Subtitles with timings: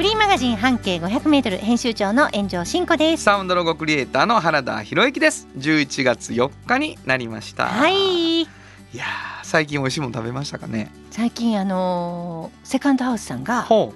[0.00, 3.24] フリーマガジン半径500メートル編集長の炎上真子です。
[3.24, 5.46] サウンドロゴクリエイターの原田博之です。
[5.58, 7.66] 11月4日になりました。
[7.66, 8.40] はい。
[8.40, 8.46] い
[8.94, 9.06] やー
[9.42, 10.90] 最近美味しいもの食べましたかね？
[11.10, 13.92] 最近あのーセカンドハウスさんがほ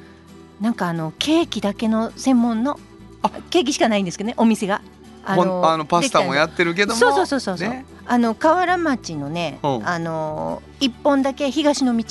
[0.60, 2.78] なんかあのケーキだけの専門の
[3.22, 3.30] あ。
[3.48, 4.82] ケーキしかないんですけどねお店が。
[5.26, 7.00] うほんあのパスタもやっってるけども。
[7.00, 7.86] そうそうそうそうそう、ね。
[8.04, 9.68] あの河原町のね、う。
[9.78, 12.04] んあのー一本だけ東の道、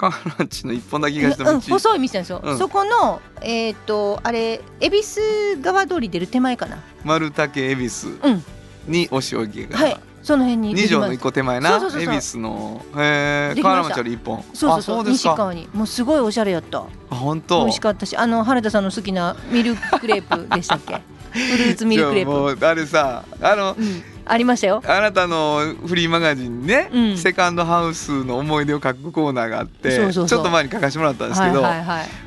[0.00, 1.98] 河原町の一本だけ東の道、うん、細い道。
[1.98, 2.58] なんですよ、うん。
[2.58, 5.20] そこのえっ、とあれ恵比寿
[5.60, 6.78] 川通り出る手前かな？
[7.04, 8.44] 丸竹恵比寿うん。
[8.88, 12.82] にお塩池が、はいその辺に二条の一個個手前な恵比寿の。
[12.96, 14.42] へえ河原町より一本。
[14.52, 15.04] そうそうそう。
[15.04, 15.66] 西川に。
[15.72, 16.80] もうすごいおしゃれやった。
[16.80, 21.00] あ本美当味しかったしあの原田さんの好きなミルククレープでしたっけ？
[21.32, 24.82] フルーツミルククレープ、あれさあのうん、ありましたよ。
[24.86, 27.18] あなたのフリーマガジンにね、うん。
[27.18, 31.64] セカンドハウスの思い出を書くコーナーがあってちょっと前に書かせてもらったんですけど、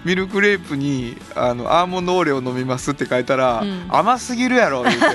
[0.04, 3.86] ミルクレープにあのアーモンドオーレを飲みますって書いたら、うん。
[3.90, 5.06] 甘すぎるやろ言うて。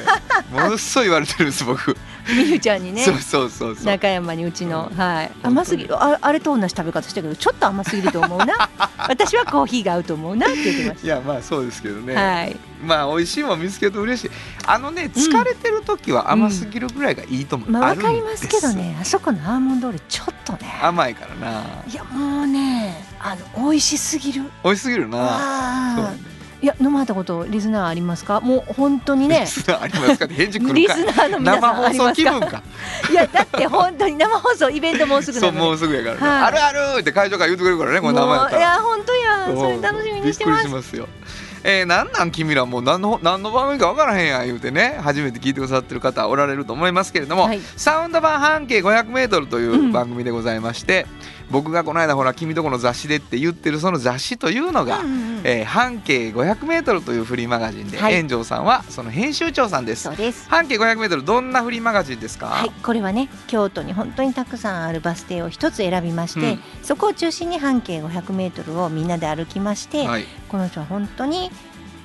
[0.51, 1.95] ものすごい言われてるんです僕、
[2.29, 3.03] みゆちゃんにね。
[3.03, 3.85] そうそうそうそう。
[3.85, 5.31] 中山にうちの、はい。
[5.43, 6.03] 甘すぎる。
[6.03, 8.69] ああれと同じ食べ方したけどちょっと甘すぎると思うな。
[9.09, 12.57] 私はコーヒーが合うと思うなって言ってましいやまあそうですけどね、た、はい。
[12.85, 14.31] まあ美味しいもん見つけると嬉しい。
[14.67, 18.97] あのね疲れてる時は甘すぎるぐらいがいいと思う、まあわるんかりますけどね。
[19.01, 20.79] あそこのアーモンドオーレちょっとね。
[20.83, 21.65] 甘いからな。
[21.91, 24.43] いやもうねあの美味しすぎる。
[24.63, 25.17] 美味しすぎるな。
[25.97, 26.05] そう。
[26.05, 28.41] ああいや飲まれたことリスナーありますか？
[28.41, 29.41] もう本当にね。
[29.43, 30.27] リスナーありますか？
[30.27, 32.13] 返事来リるかスナーの皆生さんありますか？
[32.15, 32.63] 気分か
[33.11, 35.59] いやだって本当に生放送イベントもうすぐなので。
[35.61, 36.43] もうすぐやからね、はい。
[36.43, 38.59] あるあるって会場から言ってくれるからねこの名前やったら。
[38.59, 40.65] いや本当やそれ楽しみにしてます。
[40.65, 41.09] びっくりしますよ。
[41.65, 47.61] えー、なんなん君らもう何の何の番組か分からへんやん言うてね初めて聞いてくださってる方おられると思いますけれども、はい。
[47.77, 49.93] サウンド版半径 500m といううん。
[49.93, 51.07] 番組でございまして、
[51.51, 55.41] 僕がこの間ほら君とこの雑誌でって言ってるその雑誌というのが、うんうんうん。
[55.45, 58.17] えー半径 500m というフリーマガジンで、はい。
[58.17, 60.03] 炎上さんはその編集長さんです。
[60.03, 60.49] そうです。
[60.49, 66.61] 半径 500m どんなフリーマガジンですか、はい、これはね京都に本当にたくさんあるバス停を一つ選びまして、うん。
[66.83, 70.25] そこを中心に半径 500m をみんなで歩きまして、はい。
[70.49, 71.51] この人は本当に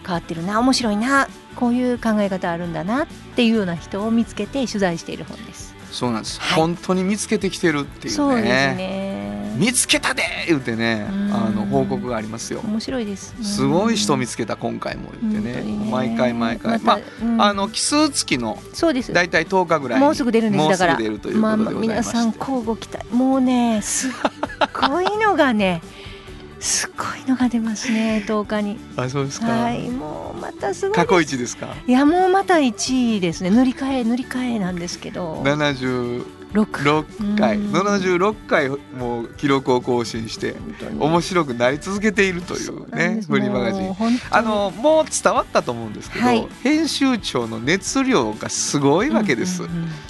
[0.06, 5.74] 変わってるな面白いなこういう考え方あるんだなっていうような人を見つけて取材している本です。
[5.92, 6.60] そうなんです、はい。
[6.60, 8.10] 本当に見つけてきてるっていうね。
[8.10, 9.12] そうですね。
[9.56, 11.34] 見つけたで言ってねうん。
[11.34, 12.62] あの報告がありますよ。
[12.64, 13.36] 面白いです。
[13.44, 15.64] すごい人見つつけた今回も言ってね。
[15.90, 16.80] 毎回毎回。
[16.80, 17.00] ま
[17.40, 19.13] ああの奇数月のそうです。
[19.13, 20.62] だいたい10日ぐらいにもうすぐ出るんです。
[20.62, 20.96] もうだから。
[20.96, 23.06] すぐ出るということでございまして、皆さん交互期待。
[23.13, 24.12] もうねすっ
[24.90, 25.81] ごいのがね
[26.63, 28.79] すっごいのが出ますね10日に。
[28.96, 31.75] あそうですか、はいもうまたすごい過去一ですか？
[31.85, 33.50] いやもうまた1位ですね。
[33.50, 35.41] 塗り替え塗り替えなんですけど。
[35.44, 37.57] 76 6回。
[37.57, 37.72] うん。
[37.74, 40.56] 76回もう記録を更新して
[41.00, 43.95] 面白くなり続けているというねフリーマガジン。
[44.31, 46.47] あのもう伝わったと思うんですけど、はい。
[46.62, 49.63] 編集長の熱量がすごいわけです、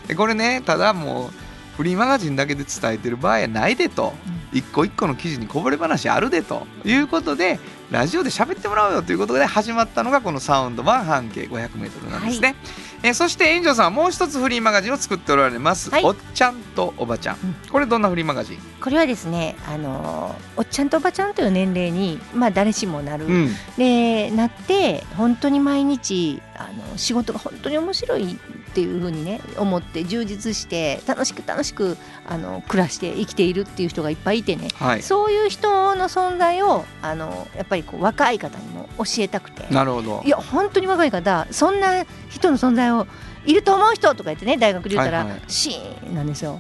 [0.08, 1.32] でこれねただもう
[1.78, 4.14] フリーマガジンだけで伝えてる場合やないでと、
[4.54, 7.60] 一個一個の記事にこぼれ話あるでということで
[7.92, 16.04] ラジオで喋ってもらおうよということで始まったのがこのサウンド版半径 500m なんですね、えーそして炎上さんはもう一つフリーマガジンを作っておられます、はい。
[16.06, 17.38] おっちゃんとおばちゃん。
[17.70, 23.50] これどんなフリーマガジン、これはですねあのおっちゃんとおばちゃんという年齢にまあ誰しもなる、うん。
[23.78, 28.40] でなって本当に毎日あの仕事が本当に面白い
[28.74, 31.96] っていうふうにね思って充実して楽しく楽しく
[32.28, 35.04] あの暮らして生きているっていう人がいっぱいいてね、はい。
[35.04, 39.72] そういう人の存在をあのやっぱりこう若い方にも教えたくて。
[39.72, 40.24] なるほど。
[40.26, 43.06] いや本当に若い方そんな人の存在を
[43.46, 45.42] いると思う人とか言ってね大学で言ったら、はいはい。
[45.48, 46.60] シーンなんですよ。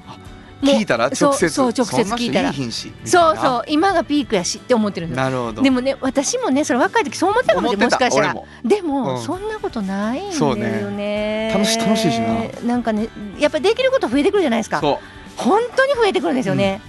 [0.63, 1.49] 聞いたら直接。
[1.49, 2.53] そうそう直接聞いたら。
[2.53, 5.15] そうそう今がピークやしって思ってるんで。
[5.15, 5.61] なるほど。
[5.61, 8.35] でもね私もねそれ若い時そう思ってたかもしれないもしかしたら。
[8.63, 9.21] でも、うん。
[9.21, 10.91] そんなことないんだそうよね。
[10.95, 12.61] ね楽し楽しいしな。
[12.65, 14.79] なんかねやっぱできること増えてくるじゃないですか。
[14.79, 14.97] そう。
[15.35, 16.79] 本当に増えてくるんですよね、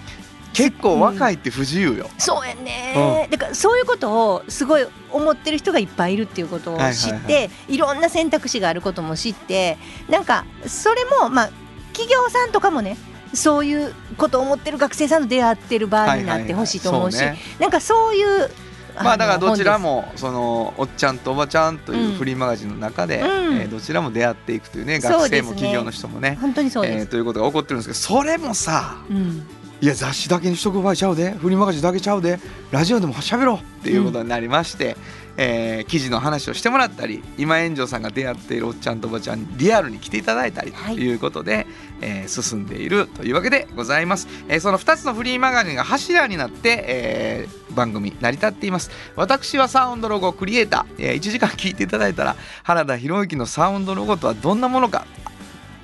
[0.53, 7.75] 結構若いって不自由よ、そうやね、だからそういうことをすごい思ってる人がいっぱいいるっていうことを知って、はい。
[7.75, 9.79] いろんな選択肢があることも知って
[10.11, 11.50] なんかそれもまあ
[11.94, 12.99] 企業さんとかもね
[13.37, 17.61] そういうことを思ってる学生さんと出会ってる場になってほしいと思うし、はいはいはい。
[17.61, 18.51] なんかそういう
[18.97, 23.57] まあだからどちらももそのおっちゃんとおばちゃんというフリーマガジンの中で、うん。
[23.57, 29.47] えーどちらも出会っていくというね学生も企業の人もね本当にそうえということが起こってるんですけどそれもさうん。
[29.81, 32.39] いや雑誌だけにしとく場合ちゃうでフリーマガジンだけちゃうで
[32.71, 34.97] ラジオでも喋ろうっていうことになりまして、
[35.37, 40.95] えー記事の話をしてもらったり今炎上さんが出会っているおっちゃんとおばちゃんにリアルに来ていただいたりとはい。
[40.97, 41.67] いうことで、
[42.01, 48.89] えー進んでいるというわけでございます、えーその2つのフリーマガジンが柱になって、えー番組成り立っています。
[49.17, 55.07] 私はサウンドロゴクリエイター、え1時間聞いていただいたら原田博之のサウンドロゴとはどんなものか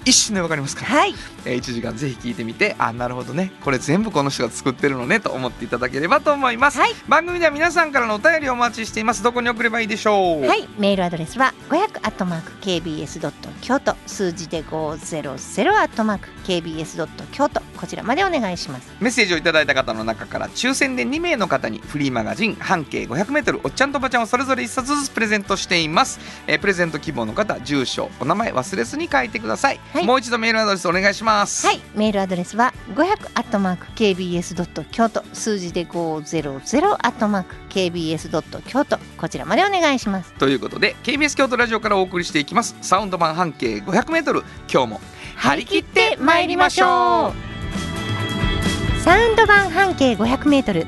[0.04, 0.88] 一瞬でわかりますから。
[0.88, 1.14] はい。
[1.44, 3.52] えー1時間ぜひ聞いてみてあなるほどね。
[3.62, 6.92] これ全部この人が作ってるのねと思っていただければと思います、はい。
[7.08, 9.22] 番組では皆さんからのお便りをお待ちしています。
[9.22, 10.46] どこに送ればいいでしょう？
[10.46, 13.94] はい、メールアドレスは500アットマーク KBS ドット京都。
[14.06, 17.60] 数字で500アットマーク KBS ドット京都。
[17.76, 18.90] こちらまでお願いします。
[19.00, 30.06] メッセージをいただいた方の中から抽選で2名の方にフリーマガジン半径 500m おっちゃんとおばちゃんをそれぞれ1冊ずつプレゼントしています、えープレゼント希望の方住所お名前忘れずに書いてください、はい。
[30.06, 31.66] もう一度メールアドレスお願いします。
[31.66, 35.24] はい、メールアドレスは500アットマーク KBS ドット京都。
[35.32, 38.98] 数字で500アットマーク KBS ドット京都。
[39.18, 40.32] こちらまでお願いします。
[40.34, 42.76] ということで KBS 京都ラジオからお送りしていきます。
[42.82, 45.00] サウンド版半径 500m 今日も
[45.36, 49.02] 張り切って参りましょう。
[49.02, 50.86] サウンド版半径500メートル。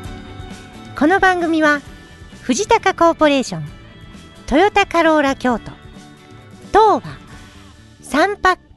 [0.98, 1.80] この番組は
[2.42, 3.64] 藤高コーポレーション
[4.46, 5.72] トヨタカローラ京都
[6.68, 7.02] 東和
[8.02, 8.71] サンパック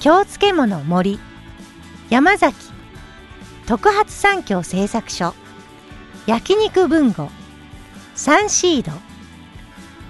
[0.00, 1.20] 京漬物森
[2.08, 2.56] 山崎
[3.66, 5.34] 特発産業製作所
[6.24, 7.28] 焼肉文吾
[8.14, 8.92] サンシード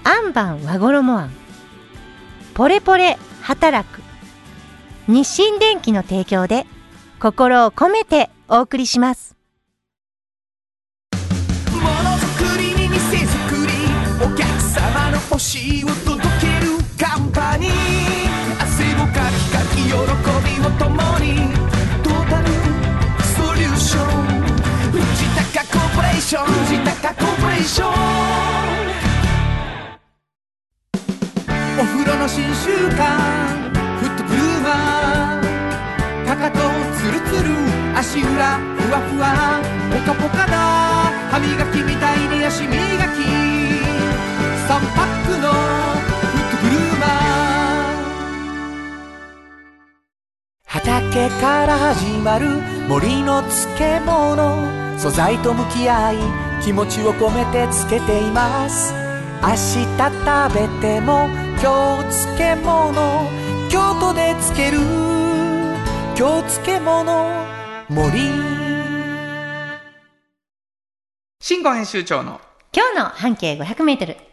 [0.08, 1.30] アンバン和衣あん
[2.54, 4.00] ポレポレ働く
[5.08, 6.66] 日清電機の提供で
[7.18, 9.34] 心を込めてお送りします。
[11.72, 13.72] ものづくりに店づくり
[14.24, 15.88] お客様の欲しいを
[20.80, 20.82] お
[31.82, 36.58] 風呂の新習慣フットグルーマーかかと
[36.96, 37.50] ツルツル
[37.96, 39.60] 足裏ふわふわ
[39.90, 41.10] ポカポカだ。
[41.30, 42.76] 歯磨きみたいに足磨き。
[44.68, 45.89] 3パックの
[51.08, 52.46] 畑から始まる
[52.86, 54.98] 森の漬物。
[54.98, 56.16] 素材と向き合い
[56.62, 58.92] 気持ちを込めて漬けています。
[59.42, 61.26] 明日食べても
[61.60, 62.92] 今日漬物。
[63.70, 64.78] 京都で漬ける。
[66.14, 67.46] 京漬物。
[67.88, 68.20] 森。
[71.40, 72.40] 新語編集長の。
[72.72, 74.29] 今日の半径500メートル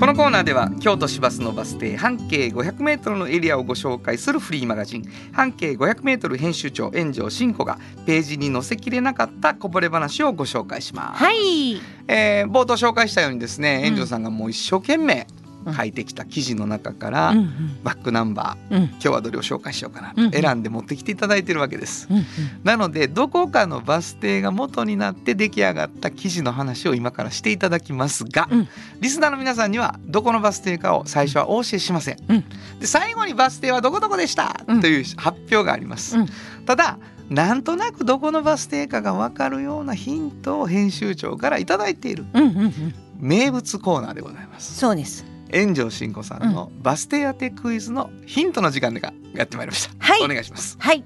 [0.00, 11.76] このコーナーでは京都市バスのバス停半径 500m のエリアをご紹介するフリーマガジン半径 500m 編集長炎上真子がページに載せきれなかったこぼれ話をご紹介します、はい。
[12.08, 13.90] えー冒頭紹介したようにですねうん。
[13.90, 15.28] 炎上さんがもう一生懸命
[15.72, 22.08] 書いてきた記事の中から、うんうんバックナンバーうん今日はどれを紹介しようかなうんと選んで持ってきていただいてるわけです。
[22.10, 22.24] うん
[22.64, 28.68] なのでどこかのバス停が元になって出来上がった記事の話を今からしていただきますが、うん
[29.00, 32.18] リスナーの皆さんにはどこのバス停かを最初はお教えしません。
[32.28, 32.44] うん
[32.80, 36.18] で最後にバス停はどこどこでした、うんという発表があります。
[36.18, 36.28] うん
[36.66, 36.98] ただ
[37.30, 44.74] なんとなくどこのバス停かが分かるようなヒントを編集長からいただいているうんうんうん名物コーナーでございます。
[44.78, 49.94] そうです炎上真子さんのバス停当てクイズのヒントの時間がやってまいりました。
[49.98, 50.22] はい。
[50.22, 50.76] お願いします。
[50.78, 51.04] はい。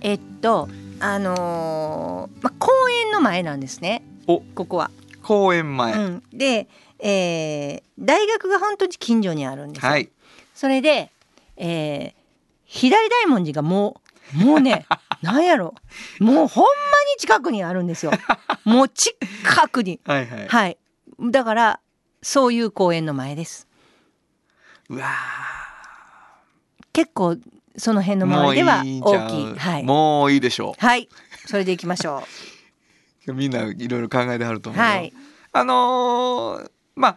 [0.00, 0.68] えっと
[1.00, 4.02] あのーまあ公園の前なんですね。
[4.26, 4.40] お。
[4.40, 4.90] ここは、
[5.22, 6.68] 公演前、うん、で、
[6.98, 10.10] えー大学が本当に近所にあるんですよ、はい。
[10.54, 11.10] それで、
[11.56, 12.18] えー
[12.64, 14.00] 左大文字がも
[14.34, 14.86] うもうね
[15.22, 15.74] なんやろ。
[16.20, 16.68] もうほんま
[17.14, 18.12] に近くにあるんですよ。
[18.64, 19.16] もう近
[19.68, 20.00] くに。
[20.04, 20.48] はいはい。
[20.48, 20.78] はい。
[21.30, 21.80] だから
[22.22, 23.67] そういう公園の前です
[24.90, 25.06] うわ
[26.92, 27.36] 結構
[27.76, 29.58] その辺の周りでは大きい。
[29.58, 29.84] はい。
[29.84, 31.08] もういいでしょはい。
[31.46, 32.24] それでいきましょ
[33.26, 33.32] う。
[33.34, 34.90] みんないろいろ考えてはるとう思うよ。
[34.90, 35.12] はい。
[35.52, 37.16] あのーまあ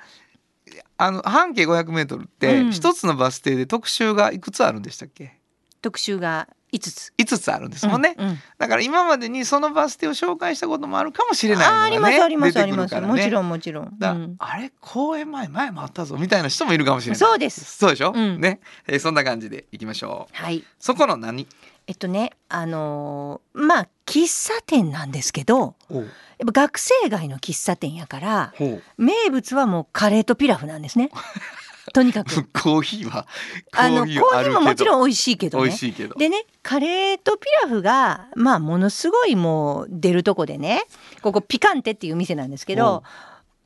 [0.97, 2.71] あの半径 500m ってうん。
[2.71, 5.39] 一つのバス停で特集がいくつあるんでしたっけ？
[5.81, 7.13] 特集が5つ。
[7.17, 8.15] 5つあるんですもんね。
[8.17, 8.39] うんうん。
[8.57, 13.01] だから今までにそのバス停を紹介したこともあるかもしれないのがねますあります出あります、ね。
[13.01, 14.35] もちろんもちろん、だうん。
[14.39, 17.19] あれ公演前前もあったぞみたいな人もいるかもしれない。
[17.19, 17.65] そうです。
[17.77, 18.13] そうでしょ？
[18.15, 18.39] うん。
[18.39, 20.35] ね、えーそんな感じでいきましょう。
[20.35, 20.63] はい。
[20.79, 21.47] そこの何？
[21.87, 26.05] えっとねあのーまあ喫茶店なんですけどやっ
[26.53, 28.53] ぱ学生街の喫茶店やから
[28.97, 31.09] 名物はもうカレーとピラフなんですね
[31.93, 32.43] とにかく。
[32.53, 33.27] コーヒーは
[33.71, 35.63] あのコーヒーももちろんん美味しいけどね。
[35.65, 36.15] 美味しいけど。
[36.15, 40.83] でねカレーとピラフがまあものすごいもう出るとこでね
[41.21, 43.03] ここピカンテっていう店なんですけど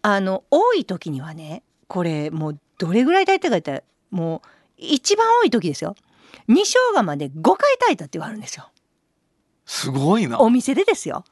[0.01, 5.95] あの多い時にはねこれもうどれぐらい炊いたか言ったらもう一番多い時ですよ。
[6.49, 8.69] 2生姜まで5回炊いたって言われるんですよ。
[9.65, 10.39] すごいな。
[10.41, 11.23] お店でですよ。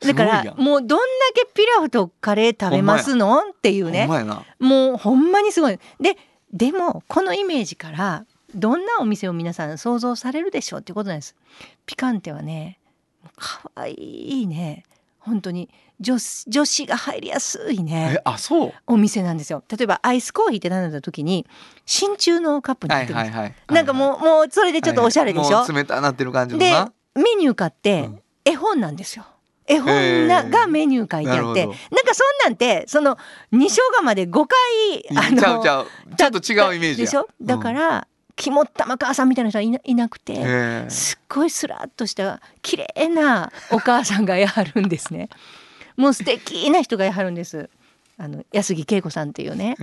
[0.00, 1.04] だからもうどんだ
[1.34, 3.40] けピラフとカレー食べますの？
[3.40, 4.08] っていうね。
[4.60, 5.78] もうほんまにすごい。
[6.00, 6.16] で
[6.52, 8.24] でもこのイメージから
[8.54, 11.36] どんなお店を皆さん想像されるでしょうっていうことなんです。
[11.86, 12.78] ピカンテはね
[13.36, 14.84] 可愛いね。
[15.18, 15.68] 本当に
[16.00, 18.14] 女子女子が入りやすいね。
[18.16, 18.72] えあそう？
[18.86, 19.62] お店なんですよ。
[19.68, 21.46] 例えばアイスコーヒーって頼んだ時に
[21.84, 23.54] 真鍮のカップには入ってるんです、いはいはい。
[23.74, 25.68] なんかもうもうそれでちょっとおしゃれでしょ、はいはい。
[25.70, 28.22] もう冷たなってる感じのでなメニュー買って、うん。
[28.44, 29.26] 絵本なんですよ
[29.68, 30.50] 絵本なへー。
[30.50, 31.76] がメニュー書いてあってなんか
[32.14, 33.16] そんなんてその
[33.52, 35.86] 2生姜まで5回あのちゃうちゃう。
[36.16, 36.38] ちょっと
[36.70, 37.06] 違うイメージや。
[37.06, 37.28] でしょ？
[37.42, 38.06] だから、
[38.36, 45.28] 肝っ玉母さんみたいな人はいなくて、すっごいスラッとした綺麗なお母さんがやはるんですね。
[45.96, 47.68] もう素敵な人がやはるんです。
[48.20, 49.76] あの安木恵子さんっていうね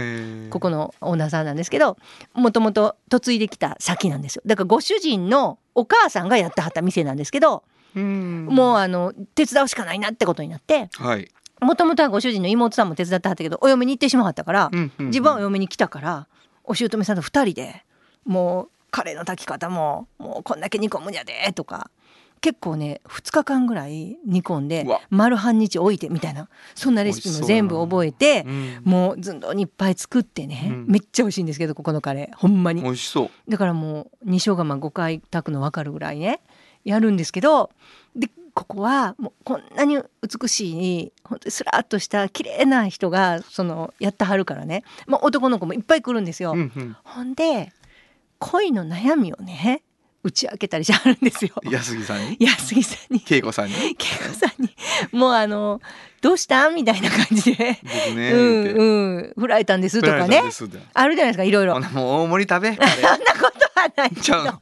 [0.50, 1.98] ここのオーナーさんなんですけど
[2.34, 4.42] もともと嫁いできた先なんですよ。
[4.46, 11.30] だからご主人のお母さんがやってはった店なんですけど、うんもうあの手伝うしかないなってことになってはい。
[11.62, 15.06] もともとはご主人の妹さんも手伝ってはったけどお嫁に行ってしまったから、うんうんうん。
[15.08, 16.28] 自分はお嫁に来たから
[16.64, 17.84] お姑さんと2人で
[18.26, 21.90] もうカレーの炊き方ももうこんだけ煮込むんやでとか
[22.42, 28.52] 結構ね2日間ぐらい煮込んで丸半日置いてみたいなそんなレシピも全部覚えてう。
[28.52, 28.82] ん。
[28.84, 30.86] もう寸胴にいっぱい作ってね、うん。
[30.88, 32.38] めっちゃ美味しいんですけどここのカレー。
[32.38, 32.84] ほんまに。
[32.84, 33.30] 美味しそう。
[33.50, 36.42] だからもう2生姜ま5回炊くの分かるぐらいね
[36.86, 37.72] やるんですけど
[38.16, 46.54] でここはもうこんなに美しい本当にスラッとした綺麗な人がそのやってはるからね、まあ、男の子もいっぱい来るんですよ。
[46.54, 46.96] うんうん。
[47.04, 47.74] ほんで
[48.40, 49.82] 恋の悩みをね
[50.24, 51.52] 打ち明けたりしはるんですよ。
[51.66, 52.38] 安木さんに？
[52.40, 53.24] 安木さんに。
[53.30, 53.74] 恵子さんに？
[53.74, 54.70] 恵子さんに。
[55.12, 55.82] もうあの
[56.22, 59.34] 「どうした?」みたいな感じで「僕ねうん言うん。
[59.38, 60.42] 振られたんです」とかね。
[60.94, 61.80] あるじゃないですかいろいろ。
[61.80, 64.62] もう大盛り食べカレーそんなことはないそんなこ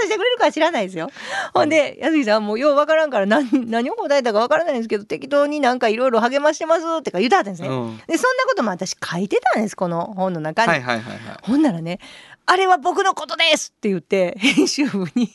[0.00, 1.10] としてくれるかは知らないですよ。
[1.52, 7.68] ほんで安木さんもうようわからんから何何を答えたかわからないんですけど適当になんかいろいろ励ましてますってか言うたはったんですね。
[7.68, 10.68] うんでそんなことも私書いてたんですこの本の中に。
[10.68, 11.98] はいはいはいはいほんならね
[12.46, 15.30] 「あれは僕のことです!」って言って編集部に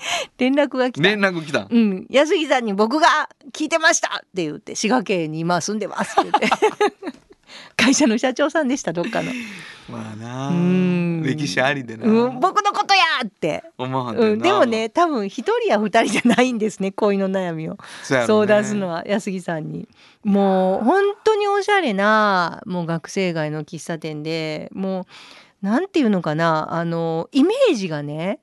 [0.38, 1.02] 連絡が来た。
[1.02, 6.50] 連絡来たんうん、安木さんに僕が聞いてましたって言って滋賀県に今住んでますって言っ
[7.12, 7.20] て
[7.76, 9.32] 会社の社長さんでしたどっかの。
[9.88, 11.22] まあなうん。
[11.22, 12.06] 歴史ありでな。
[12.06, 13.64] うん、僕のことやって。
[13.76, 17.76] 思わんうん、でもね多分一人や二人じゃないんですね恋の悩みを。
[18.02, 18.46] そうやろ相ね。
[18.46, 19.88] 談するのは安木さんに。
[20.22, 25.06] もう本当におしゃれなもう学生街の喫茶店でも
[25.62, 28.38] うなんていうのかなあのイメージがね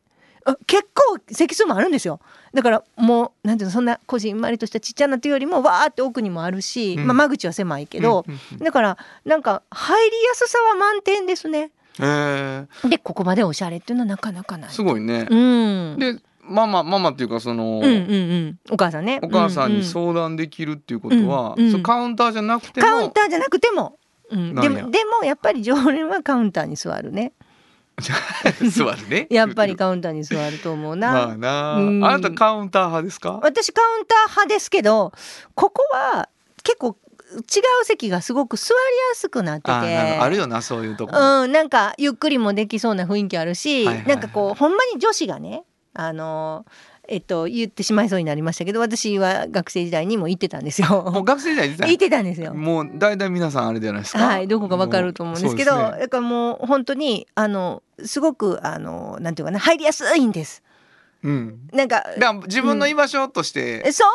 [0.45, 2.19] あ結構席数もあるんですよ
[2.53, 7.07] だからもうなんていうのそんなこじんまりとしたちっちゃなというよりもわーって奥にもあるし、うん。
[7.07, 8.59] まあ、間口は狭いけど、うんうんうん。
[8.59, 11.71] だからなんか入りやすさは満点ですね。
[11.99, 14.71] へえでここまでおしゃれっていうのはなかなかない。
[14.71, 15.27] すごいね。
[15.29, 15.99] うん。
[15.99, 18.59] でママママっていうかそのうんうんうん。
[18.69, 19.19] お母さんね。
[19.21, 21.83] お母さんに相談できるっていうことはうんうん。
[21.83, 22.87] カウンターじゃなくても。
[22.87, 23.97] カウンターじゃなくても、
[24.29, 27.33] うん、でもでもやっぱり常連はカウンターに座るね
[28.71, 29.27] 座るね。
[29.29, 31.73] やっぱりカウンターに座ると思うな、まあな。
[31.73, 32.05] うん。
[32.05, 33.39] あなたカウンター派ですか？
[33.41, 35.11] 私カウンター派ですけど
[35.55, 36.29] ここは
[36.63, 36.95] 結構
[37.33, 39.71] 違う席がすごく座りやすくなってて。
[39.71, 41.17] あなるよなそういうとこ。
[41.17, 45.63] うん、なんかゆっくりもできそうな雰囲気あるし、はいはいはいなんかこうほんまに女子がね
[45.93, 46.65] あの
[47.07, 51.23] えっと言ってしまいそうになりましたけど私は学生時代にも行ってたんですもうよ。
[51.25, 52.21] 学生時代行ってた？
[52.21, 52.53] んですよ。
[52.53, 60.63] もう大体皆さんあれじゃないですかはい、どこかわかると思うんですけどねだからもう本当にあのすごくあのなんていうかな入りやすいんです。
[61.23, 61.59] うん。
[61.73, 62.03] なんか
[62.45, 64.05] 自分の居場所として、そ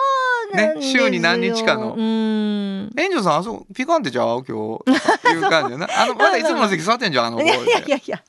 [0.53, 1.95] うなんですよ、ね週に何日かの。
[1.95, 2.91] うん。
[2.97, 4.45] 園長さんあそこピカンテちゃう？
[4.45, 4.99] 今日。
[5.15, 5.89] っていう感じやな。
[6.03, 7.45] あのまだいつもの席座ってんじゃんあの子。
[7.45, 8.23] いやいやいやそこまでやっ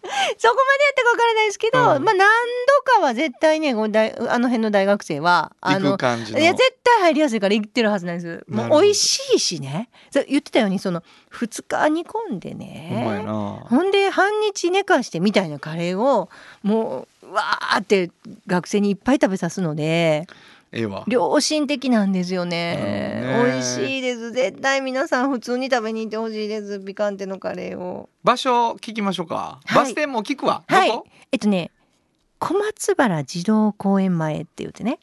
[0.96, 1.86] たかわからないですけど、うん。
[1.86, 2.24] まあ何度
[3.00, 6.40] かは絶対ねこう大あの辺の大学生はあ行のく感じの。
[6.40, 8.44] いや絶対入りやすいから行ってるはずなんです。
[8.48, 9.90] もう美味しいしね。
[10.12, 13.24] そう言ってたようにその2日煮込んでね。
[13.26, 13.34] な。
[13.34, 16.30] ほんで半日寝かしてみたいなカレーを
[16.64, 18.12] もうわーって
[18.48, 20.28] 学生にいっぱい食べさすので
[20.74, 21.06] ええわ。
[21.08, 23.22] 良心的なんですよね。
[23.22, 23.52] なるほどね。
[23.54, 24.32] 美味しいです。
[24.32, 26.80] 絶対皆さん普通に食べに行ってほしいです。
[26.80, 28.10] ピカンテのカレーを。
[28.24, 29.76] 場所聞きましょうか、はい。
[29.76, 30.90] バス停も聞くわ、はい。
[30.90, 31.72] どこえっとね
[32.40, 35.00] 小松原児童公園前って言ってね。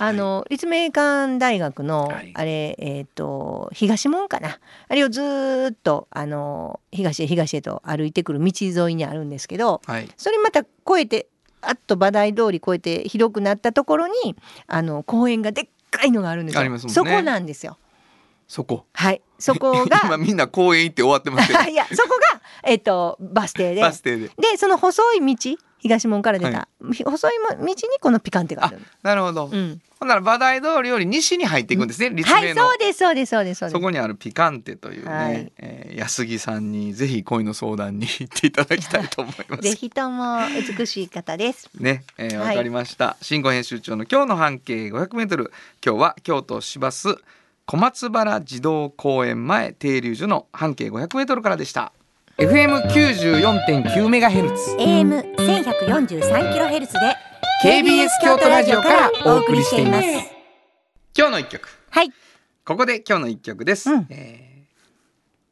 [0.00, 2.30] あの、立命館大学の、はい。
[2.32, 4.60] あれえっ、と東門かな。
[4.88, 10.08] あれをずーっとあの東へ東へと歩いてくる道沿いにあるんですけどはい。
[10.16, 11.28] それまた越えて
[11.60, 14.36] あっと馬台通り越えて広くなったところに
[14.66, 16.60] あの公園がでっかいのがあるんですよ。
[16.60, 17.78] ありますもんねそこなんですよ。
[18.48, 18.86] そこ。
[18.94, 23.82] はい、そこ 今がみんな公園行って終わってますけど いやそこがえっ、とバス停で。
[23.82, 24.28] バス停で。
[24.28, 28.80] でその細い道東門から出た、細い道にこのピカンテがある。
[29.02, 33.72] なるほど、うん、ほんなら馬台通りより西に入っていくんですね、立はい命の、そうですそうですそうですそうです。
[33.74, 35.52] そこにあるピカンテというね、はい。
[35.58, 39.62] えー安木さんにぜひ恋の相談に行っていただきたいと思います。
[39.62, 40.38] ぜひとも
[40.78, 41.68] 美しい方です。
[41.78, 42.56] ね、えー、わはい。
[42.56, 43.16] かりました。
[43.20, 45.52] 新語編集長の今日の半径500メートル。
[45.84, 47.16] 今日は京都市バス
[47.70, 51.92] 小松原児童公園前停留所の半径500メートルからでした。
[52.38, 54.74] FM 94.9メガヘルツ。
[54.78, 57.00] AM 千百四十三キロヘルツで
[57.62, 60.06] KBS 京都ラジオからお送りしています。
[61.14, 61.68] 今日の一曲。
[61.90, 62.10] はい。
[62.64, 63.90] ここで今日の一曲です。
[63.90, 64.58] うんえー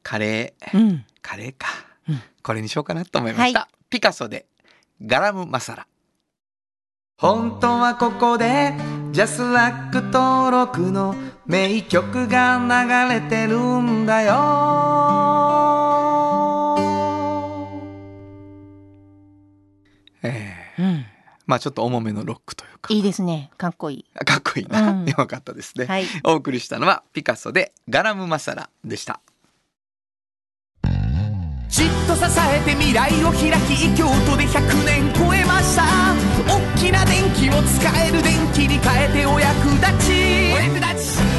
[0.03, 0.79] カレー。
[0.79, 1.05] うん。
[1.21, 1.67] カレーか、
[2.09, 4.47] うんこれにしようかなと思いました、はピカソで
[5.05, 5.87] ガラムマサラ
[7.19, 8.73] 本当はここで
[9.13, 11.15] ジャスラック登録の
[11.47, 14.33] 名曲が流れてるんだよ。
[20.23, 21.07] えーうん。
[21.47, 22.93] まあちょっと重めのロックというか。
[22.93, 23.51] いいですね。
[23.59, 24.25] かっこいい。
[24.25, 25.07] かっこいいな、うん。
[25.09, 26.07] よかったですね、はい。
[26.25, 29.21] お送りしたのはピカソでガラムマサラでした。
[31.69, 35.85] じっと支えて未来を開き京都で100年超えました。
[36.49, 40.53] 大きな電気を使える電気に変えてお役立ち。
[40.53, 41.36] お役立ち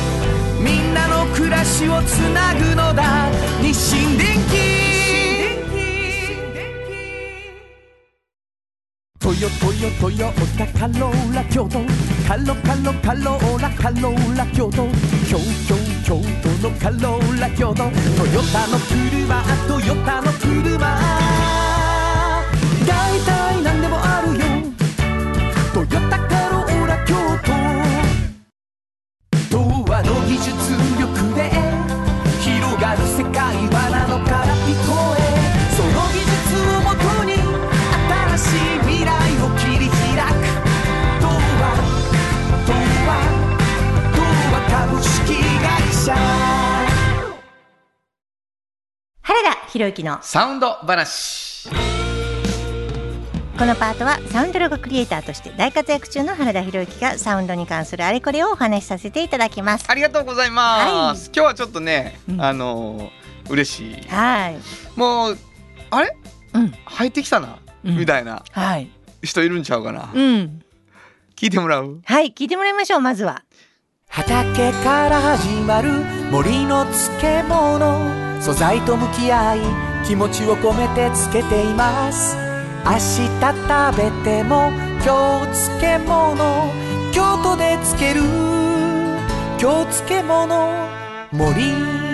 [0.60, 3.30] みんなの暮らしをつなぐのだ。
[3.62, 4.88] 日清電気
[9.20, 11.80] トヨトヨトヨタカローラ京都。
[12.28, 14.88] カロカロカローラカローラ京都。
[15.28, 15.38] 京
[15.68, 17.76] 京京都のカローラ京都。
[17.76, 21.67] トヨタの車トヨタの車。
[30.40, 30.54] 術
[31.00, 31.52] 力で
[32.42, 35.22] 広がる世界はなのから聞こえ
[35.76, 36.36] その技術
[36.76, 37.34] をもとに
[38.36, 39.10] 新しい未来
[39.42, 39.98] を切り開
[40.30, 40.42] く
[41.22, 41.62] 童話
[42.66, 42.74] 童
[43.08, 43.10] 話
[44.16, 44.22] 童
[44.54, 46.16] 話株式会社
[49.22, 51.97] 原田博之のサウンド話
[53.58, 59.86] このパートはサウンドロゴクリエイターとして大活躍中の原田博之がサウンドに関するあれこれをお話しさせていただきます。
[59.88, 63.10] ありがとうございます、今日はちょっとね、うんあのー
[63.50, 64.58] 嬉しいはい。
[64.96, 65.38] もう
[65.90, 66.16] あれ？
[66.54, 66.72] うん。
[66.86, 68.92] 入ってきたな、うんみたいなはい。
[69.24, 70.62] 人いるんちゃうかな、うん。
[71.36, 72.00] 聞いてもらう？
[72.06, 72.34] はい。
[72.34, 73.00] 聞いてもらいましょう。
[73.00, 73.44] まずは。
[74.08, 75.90] 畑から始まる
[76.32, 79.60] 森の漬物素材と向き合い
[80.06, 82.47] 気持ちを込めてつけています
[82.86, 84.70] 明日食べても
[85.04, 86.72] 今日漬物
[87.14, 88.22] 京都で漬ける
[89.58, 90.88] 京漬物
[91.32, 92.07] 森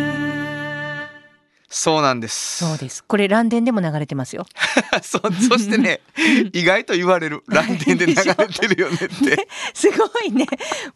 [1.76, 2.64] そうなんです。
[2.64, 3.04] そうです。
[3.04, 4.46] これ乱電でも流れてますよ。
[5.02, 6.02] そそしてね
[6.54, 7.44] 意外と言われる。
[7.48, 9.48] 乱電で流れてるよねって。
[9.74, 10.46] すごいね。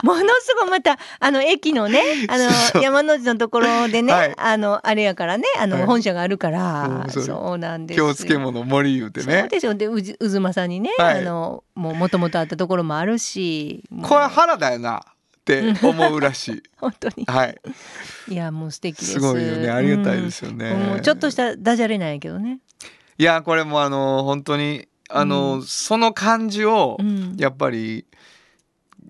[0.03, 4.33] ものすごいまたあの駅のね、あの山之内のところでね、はい。
[4.37, 5.85] あのあれやからね、あのはい。
[5.87, 7.57] 本社があるから、うんそう。
[7.57, 8.05] なんですよ。
[8.05, 9.73] 今日漬物森言うてそうねですよ。
[9.73, 11.21] で、うじうずまさんにね、はい。
[11.21, 15.01] あのもう元々あったところもあるし、これ腹だよな
[15.47, 16.63] って思うらしい。
[16.77, 17.25] 本当に。
[17.25, 17.57] はい。
[18.27, 19.13] いやもう素敵です。
[19.13, 19.69] すごいよね。
[19.69, 21.01] ありがたいですよね、うん。
[21.01, 22.59] ちょっとしたダジャレなんやけどね。
[23.17, 27.35] いやこれもあの本当にあの、うその感じをうん。
[27.37, 28.05] やっぱり、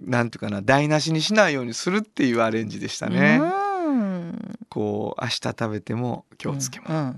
[0.02, 3.40] なんていうかな台無しにしないようにするっていうアレンジでしたね。
[3.42, 4.60] うん。
[4.70, 7.04] こう明日食べても今日漬物う。
[7.08, 7.10] ん。
[7.12, 7.16] っ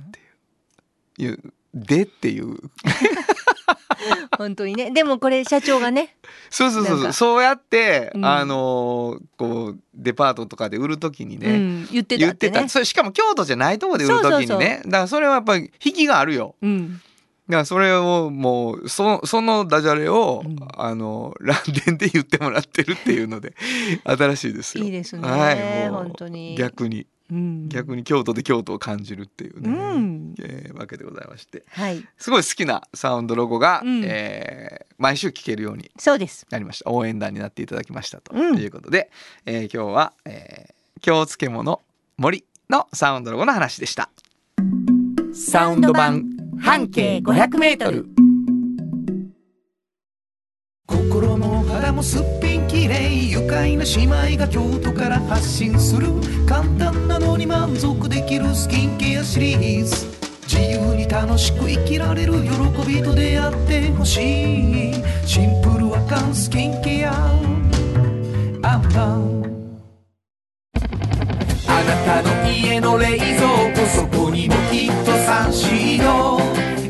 [1.17, 2.57] ていう、でっていう
[4.37, 4.91] 本当にね。
[4.91, 6.15] でもこれ社長がね、
[6.49, 7.41] そうそうそうそう。
[7.41, 8.25] やって、うん。
[8.25, 12.69] あのこうデパートとかで売る時にうね、ん、言ってた言っててた。
[12.69, 16.55] それしかも京都じゃないとこで売る時にねだからそれはやっぱり引きがあるよ。
[16.61, 17.01] うん。
[17.49, 20.57] だからそれをもうそそのダジャレを、うん。
[20.77, 23.53] あの乱電で言ってもらってるっていうので
[24.03, 24.83] 新しいですよ。
[24.83, 25.27] いいですね。
[25.27, 26.55] はい、本当に。
[26.55, 27.69] 逆にうん。
[27.69, 30.35] 逆に京都で京都を感じるっていううね、ん。
[30.41, 32.03] えーわけでございましてはい。
[32.17, 36.45] すごい好きなサウンドロゴが、うんえー毎週聴けるようにそうです。
[36.49, 39.09] なりました応援団になっていただきましたとうんいうことで、
[39.45, 41.81] えー今日は、えー京漬物
[42.17, 44.09] 森のサウンドロゴの話でした。
[45.33, 46.25] サウンド版
[46.59, 48.07] 半径500メートル
[50.87, 56.07] 心も肌もすっぴんきれい愉快な姉妹が京都から発信する
[56.47, 60.07] 簡単なのに満足できるスキンケアシリーズ。
[60.45, 62.49] 自由に楽しく生きられる喜
[62.85, 64.93] びと出会ってほしい。
[65.25, 67.13] シンプルアカンスキンケア。
[68.61, 69.39] アンパン
[71.65, 73.27] あなたの家の冷蔵
[73.73, 76.41] 庫そこにもきっとサンシード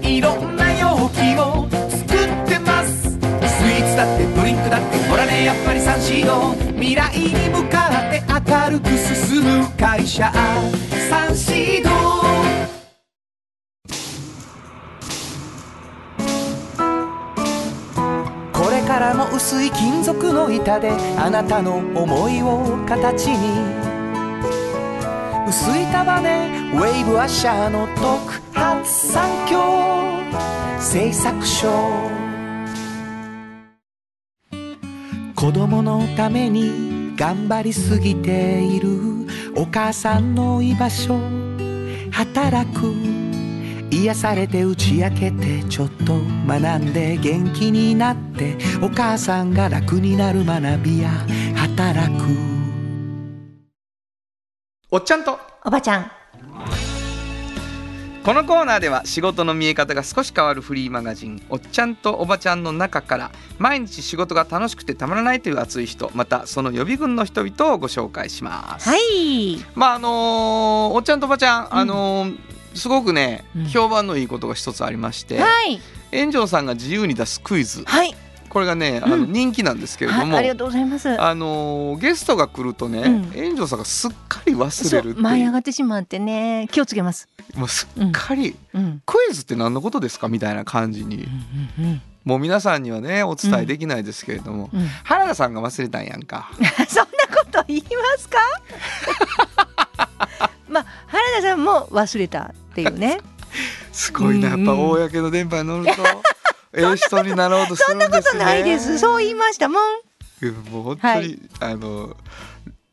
[0.01, 3.12] いろんな容器を作ってます。
[3.12, 4.38] スイーツだって
[5.39, 10.32] ねやっぱりサンシード未来に向かって明るく進む会社。
[11.10, 11.89] サンシード
[18.52, 23.89] これからも薄い金属の板であなたの思いを形に。
[25.47, 29.60] 薄い束ねウェーブアッシャーの特発産業
[30.80, 32.29] 製作所。
[35.39, 38.89] 子供のために頑張りすぎている。
[39.56, 41.17] お母さんの居場所
[42.12, 42.93] 働く。
[43.89, 48.58] 癒されて打ち明けてちょっと学んで元気になって。
[48.82, 51.10] お母さんが楽になる学びや
[51.56, 52.23] 働く。
[54.91, 55.39] おっちゃんと。
[55.63, 56.12] おばちゃん
[58.30, 68.88] このコーナーでは仕事の見え方が少し変わるフリーマガジン「おっちゃんとおばちゃん」の中から毎日仕事が楽しくてたまらないという熱い人またその予備軍の人々をご紹介します。
[68.88, 69.58] はい。
[69.74, 71.68] まああのーおっちゃんとおばちゃん、ん。
[71.76, 72.38] あのー
[72.76, 73.65] すごくね、うん。
[73.65, 75.82] 評判のいいことが一つありまして、はい。
[76.13, 77.84] 炎上さんが自由に出すクイズ。
[77.84, 78.15] はい
[78.49, 81.21] これがねあのうん人気なんですけれども、はいありがとうございます。
[81.21, 83.23] あのーゲストが来るとね、うん。
[83.31, 85.23] 炎上さんがすっかり忘れるっていう。
[85.23, 87.27] 舞い上がってしまってね気をつけます。
[87.55, 89.01] もうすっかり、うん。
[89.05, 91.27] クイズって何のことですかみたいな感じに。
[92.25, 94.88] もう皆さんにはねお伝えできないですけれども、うん。
[95.03, 96.49] 原田さんが忘れたんやんか。
[96.88, 98.38] そんなこと言いますか？
[100.69, 103.19] まあ原田さんも忘れたっていうね。
[103.91, 105.91] すごいなやっぱ公の電波に乗ると
[106.73, 108.12] ええ人になろうとするんですね。
[108.12, 108.99] そんなことないです。
[108.99, 109.82] そう言いましたもん。
[110.41, 111.39] うんもう本当に、はい。
[111.60, 112.15] あの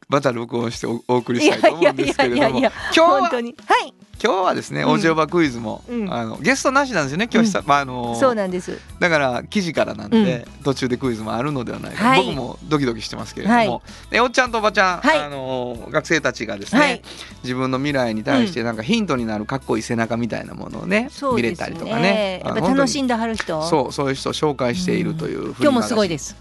[0.09, 2.39] また録音しておお送りしたいと思うんですけれども。
[2.39, 3.57] いやいやいや今日は本当に。
[3.67, 4.91] はい今日はですね、うん。
[4.93, 6.13] おじおばクイズも、うん。
[6.13, 8.81] あのゲストなしなんですよね今日久、まああのそうなんです。
[8.99, 12.25] だから記事からなんで、途中でクイズもあるのではないか、はい。
[12.25, 13.81] 僕もドキドキしてますけれども、はい。
[14.11, 15.19] でおっちゃんとおばちゃん、はい。
[15.19, 17.03] あの学生たちがですね、はい。
[17.43, 22.43] 自分の未来に対してなんかヒントになるかっこいい背中みたいなものをね、見れたりとかね。
[22.45, 23.63] やっぱ楽しんではる人。
[23.63, 26.37] そうそういう人を紹介しているという、今日もすごいです。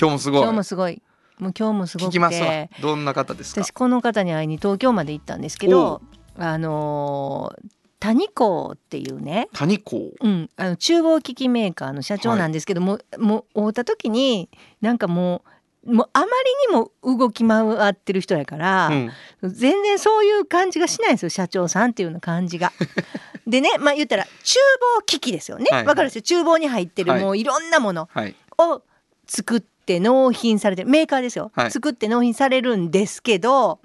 [0.00, 0.42] 今日もすごい。
[0.42, 1.02] 今日もすごい。
[1.38, 2.46] もう今日もすごく聞きますわ。
[2.48, 3.64] てどんな方ですか？
[3.64, 6.00] 私この方に会いに東京まで行ったんですけど
[6.50, 7.68] あのー
[8.02, 9.48] 谷港っていうね。
[9.52, 14.48] 谷子うん、あの厨房機器メーカーの社長なんですけども、もう会った時に
[14.80, 15.44] なんかも
[15.86, 16.30] うもうあまり
[16.74, 19.10] にも動き回ってる人やから、うん。
[19.52, 22.72] 全然そういう感じがしないんですよ社長さんっていうような感じが。
[23.46, 24.58] でねまあ言ったら厨
[24.96, 25.66] 房機器ですよね。
[25.70, 25.86] わ、はい。
[25.86, 26.22] かるでしょ？
[26.22, 27.22] 厨房に入ってるはい。
[27.22, 28.34] もういろんなものはい。
[28.58, 28.82] を
[29.28, 31.70] 作って納品されてるメーカーですよ、はい。
[31.70, 33.78] 作って納品されるんですけど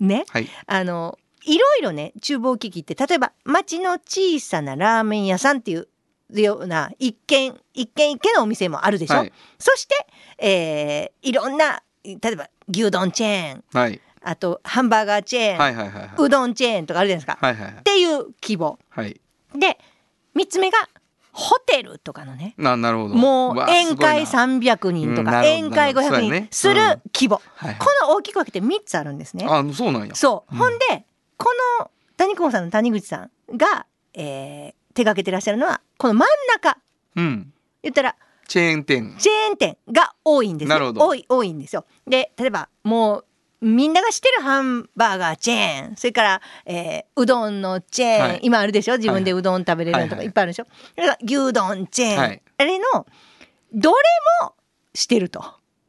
[0.00, 0.26] ね。
[0.28, 0.48] はい。
[0.66, 5.88] あのいろいろね厨房機器って例えば町の小さなラーメン屋さんっていう
[6.30, 9.32] ような一軒一軒一軒のお店もあるでしょ、はい。
[9.58, 9.94] そして、
[10.38, 13.64] えーいろんな例えば牛丼チェーン。
[13.72, 14.00] はい。
[14.22, 16.10] あとハンバーガーチェーン、はいはいはいはい。
[16.18, 18.78] うどんチェーンとかあるじゃないですか、はいはいっていう規模。
[18.88, 19.20] はい。
[19.54, 19.78] で
[20.34, 20.88] 3つ目が
[21.32, 22.54] ホテルとかのね。
[22.56, 23.14] ななるほど。
[23.14, 24.76] もうわ宴会すごいな。
[24.76, 26.02] 300人とか宴会500なるほど。
[26.02, 26.48] そうやね。
[26.50, 26.80] 人する
[27.12, 29.46] 規模、はいこの大きく分けて3つあるんですね。
[29.48, 30.14] あそうなんや。
[30.14, 30.58] そう、うん。
[30.58, 31.04] ほんで
[31.36, 36.78] この谷高さんの谷口さんが、えー手掛けてらっしゃるのはこの真ん中。
[37.16, 37.52] うん。
[37.82, 38.14] 言ったら
[38.46, 39.16] チェーン店。
[39.18, 41.04] チェーン店が多いんですねなるほど。
[41.04, 41.84] 多い多いんですよ。
[42.06, 43.26] で例えばもう
[43.66, 45.96] みんなが知ってるハンバーガーチェーン。
[45.96, 48.40] それから、えーうどんのチェーン、はい。
[48.42, 48.98] 今あるでしょ？
[48.98, 50.26] 自分でうどん食べれるのとかはいはい。
[50.26, 52.42] いっぱいあるでしょ、それから牛丼チェーン、はい。
[52.58, 52.84] あれの
[53.72, 53.96] どれ
[54.42, 54.54] も
[54.94, 55.40] してると。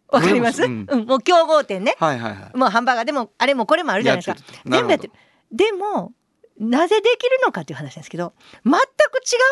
[0.07, 1.05] わかります、どれもうん。
[1.05, 1.95] もう競合店ね。
[1.99, 2.57] はいはいはい。
[2.57, 4.61] もうハンバーガーでもあれもこれもあるじゃないですか。
[4.65, 5.13] 全部やってる
[5.55, 6.13] でも
[6.59, 8.81] なぜできるのかっていう話なんですけど全く違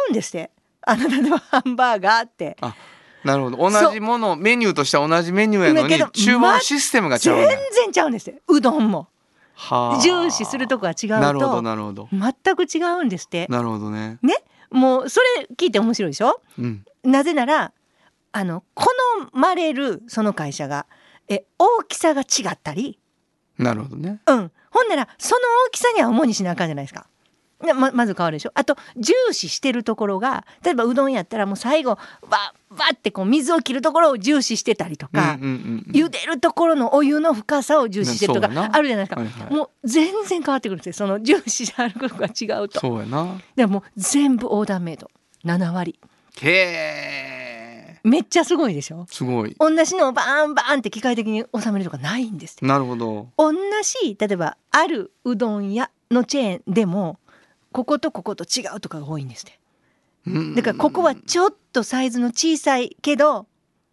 [0.09, 0.51] うんですって。
[0.85, 2.57] あの例えばハンバーガーって。
[3.23, 3.57] なるほど。
[3.57, 7.49] 同じものメニューとしては同じメニューやのにだけど厨房のシステムが違全うんだ。
[7.71, 8.41] 然ちゃうんですって。
[8.49, 9.07] うどんも。
[9.53, 10.01] はあ。
[10.01, 12.09] 重視するとこが違うとなるほどなるほど。
[12.11, 13.47] 全く違うんですって。
[13.49, 14.19] なるほどね？
[14.71, 16.41] もうそれ聞いて面白いでしょ？
[16.59, 16.83] うん。
[17.03, 17.71] なぜなら
[18.33, 18.89] あの好
[19.31, 20.85] まれるその会社が
[21.29, 22.99] え大きさが違ったり。
[23.57, 24.19] なるほどね。
[24.27, 27.07] うんほんならその大きさには主にしなあかんじゃないですか。
[27.63, 28.51] でままず変わるでしょ。
[28.55, 31.97] あと重視してるところが例えばうどんやったらもう最後わ
[32.29, 32.53] わ
[32.93, 39.53] ってこう水を切るところを重視してたりとか、うんうんうん茹でるところのお湯の深さを重視してるとかあるじゃないですか、はいはい。
[39.53, 40.93] もう全然変わってくるんですよ。
[40.93, 42.79] その重視してあることが違うと。
[42.79, 43.39] そうやな。
[43.55, 45.09] でも全部オーダーメイド。
[45.45, 45.99] 7割。
[46.41, 46.49] へ
[47.39, 47.42] え
[48.03, 49.05] めっちゃすごいでしょ？
[49.09, 49.55] すごい。
[49.59, 53.29] 同じのをバーンバーンって機械的に収めるとかないんですってなるほど。
[53.37, 53.53] 同
[54.01, 57.17] じ例えばあるうどん屋のチェーンでも
[57.71, 59.59] こことここと違うとかが多いんですって。
[60.27, 60.55] うん。
[60.55, 63.47] だからここはちょっとサイズの小さいけど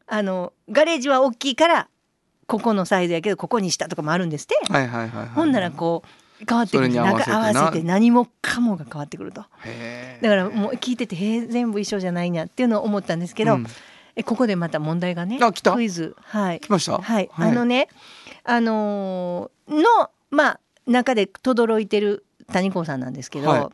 [0.08, 1.88] あのガレージは大きいから
[2.48, 5.28] ここのサイズやけどここにしたとかもあるんですって、はいはいはいはい。
[5.28, 9.42] ほんならこう変わってくる合わ合わせて何もかもが変わってくると。
[9.42, 13.66] だからもう聞いててへえ全部一緒じゃないなっていうのを思ったんですけど、うん
[14.16, 15.72] えここでまた問題がねあ来た。
[15.72, 16.16] クイズ。
[16.22, 16.60] はい。
[16.60, 16.98] 来ました？
[16.98, 17.88] はい、あのね
[18.44, 23.68] あのーのまあ中で轟いてる谷子さんなんですけど、はい。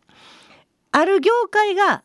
[0.92, 2.03] ある業界が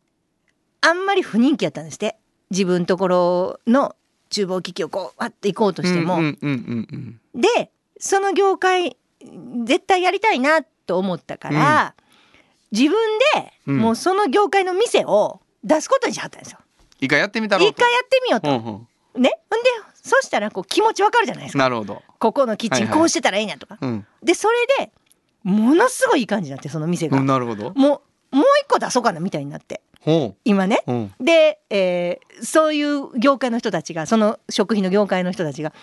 [0.81, 2.17] あんまり不人気やったんですって。
[2.49, 3.95] 自分ところの
[4.29, 6.87] 厨房機器をこうわっていこうとしても、うんうんうん
[7.33, 8.97] うんでその業界
[9.65, 11.95] 絶対やりたいなと思ったから、
[12.71, 12.93] 自分
[13.35, 13.77] でうん。
[13.77, 16.59] もうその業界の店を出すことにしはったんですよ。
[17.01, 17.81] 一回やってみたろうと。
[17.81, 18.49] 一回やってみようと。
[18.49, 18.55] うん
[19.17, 19.21] うん。
[19.21, 19.69] ね、ほんで
[20.01, 21.59] そしたらこう気持ちわかるじゃないですか。
[21.59, 22.01] なるほど。
[22.19, 22.99] ここのキッチンはいはい。
[22.99, 23.77] こうしてたらいいなとか。
[23.81, 24.05] うん。
[24.23, 24.91] でそれで
[25.43, 27.73] ものすごいいい感じになってその店が、うんなるほど。
[27.75, 29.81] もうもう一個出そうかなみたいになって。
[30.01, 30.83] ほ今ね。
[30.87, 31.13] ううん。
[31.19, 35.73] で、えーそういう業界の人たちがその食品の業界の人たちが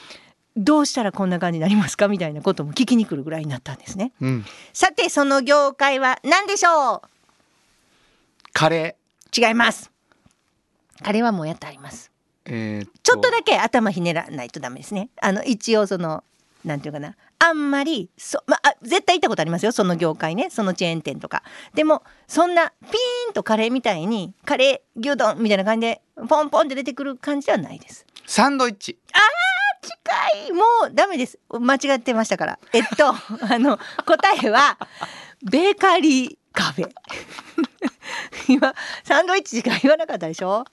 [0.57, 4.13] どうしたらこんな感じになりますかみたいなことも聞きに来るぐらいになったんですね。
[4.21, 4.45] うん。
[4.73, 7.03] さてその業界は何でしょ
[8.53, 8.97] カレ
[9.37, 9.91] う違います。
[11.03, 12.11] あれはもうやってあります。
[12.45, 15.09] ーえーちょっとだけ頭ひねらないとダメですね。
[15.21, 16.25] あの一応その
[16.65, 21.43] なんていうかなあんまりそまあ絶対行ったことありますよその業界ねそのチェーン店とか。
[21.75, 28.07] でもそんなピーンとカレーみたいにカレー牛丼みたいな感じでポンポンって出てくる感じではないです。
[28.27, 28.99] サンドイッチ
[29.81, 32.59] 近いもうダメです間違ってましたから。
[32.73, 33.09] えっと
[33.55, 34.79] あの答えは
[35.43, 36.89] ベーカリーカフェ。
[38.49, 40.65] 今サンドイッチしか言わなかったでしょ？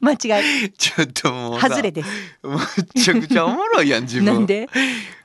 [0.00, 0.16] 間違
[0.64, 0.70] い。
[0.72, 2.08] ちょっともうさ外れです。
[2.42, 2.58] むっ
[3.02, 4.24] ちゃくちゃおもろいやん自分。
[4.26, 4.68] なんで？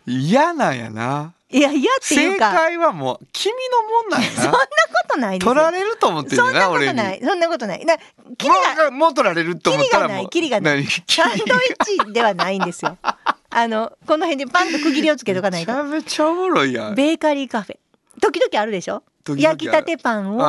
[0.06, 1.34] 嫌なんやな。
[1.50, 2.52] いや嫌ってい正うか。
[2.52, 4.64] 解はもう君のもんなんや そんななこ
[5.10, 7.22] とない取られると思ってんそんなことない。
[7.24, 7.86] そんなことない。
[7.86, 7.98] な
[8.38, 10.30] キリがもう取られると思ったらもう。
[10.30, 10.88] キリがない何？
[11.08, 12.98] サンドイッチではないんですよ。
[13.04, 15.72] あのこの辺でパンと区切りをつけとかないと。
[15.72, 16.96] めちゃめちゃおもろいやん。
[16.96, 17.78] ベーカリーカフェ。
[18.22, 19.04] 時々あるでしょ？
[19.36, 20.42] 焼きたてパンを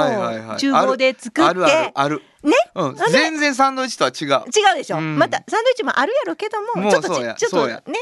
[0.58, 1.92] 厨房で作って。
[1.94, 2.52] あるね？
[2.74, 2.96] うん。
[3.10, 4.44] 全然サンドイッチとは違う。
[4.50, 5.18] 違うでしょ、うん。
[5.18, 7.98] またサンドイッチもあるやろうけどももうちょっとちちょっとね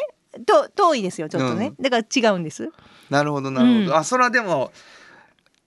[0.46, 2.70] と遠いですよちょっとね、うだから違うんです。
[3.08, 3.94] なるほどなるほど、うん。
[3.94, 4.72] あそれはでも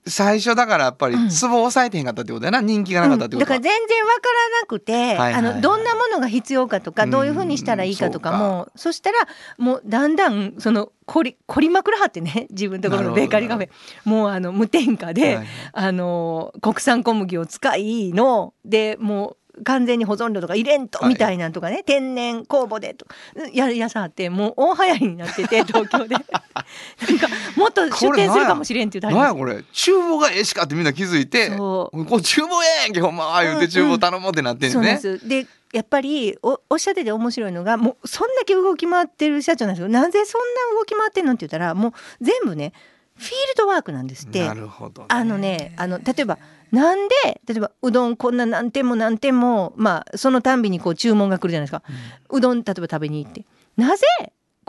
[0.08, 1.28] 最初だからやっぱりうん。
[1.28, 2.60] ツボを抑えてへんかったってことやな。
[2.60, 3.40] 人気がなかったってうん。
[3.40, 4.20] だことは、から全然わか
[4.52, 7.10] らなくて、はいはいあのどんなものが必要かとかうん。
[7.10, 9.18] どういうふうにしたらいいかとかもそしたら
[9.56, 13.68] もうだんだんその凝り凝りまくらはってね 自分のところのベーカリーカフェ
[14.04, 15.46] もうあの無添加で、はいはい。
[15.72, 21.08] あの国産小麦を使いのでもう完全に保存料とか入れんとはい。
[21.10, 23.06] みたいなんとかね、天然酵母でと。
[23.52, 26.14] やるやさってもう大流行りになってて 東京で。
[26.14, 35.28] なんかもっと出店するかもしれんって言うたらこれ厨房がええしかってみんな気づいてそこう厨房ええやんけほんまあ言うて厨房頼もうってなってんそうね、なんです。
[35.28, 40.40] でやっぱりおおっしゃってて面白いのがもうそんだけ動き回ってる社長なんですけどなぜそん
[40.74, 42.72] な動き回ってんのって言ったらもう全部ね
[43.16, 44.46] フィールドワークなんですって。
[44.46, 46.38] なるほど、ね、あのねあの例えば
[46.72, 47.14] なんで
[47.46, 51.82] 例えばうどんこんな何点も何点もまあそのたんびにこう注文が来るじゃないですか、
[52.30, 53.44] うどん例えば食べに行って
[53.76, 54.04] なぜ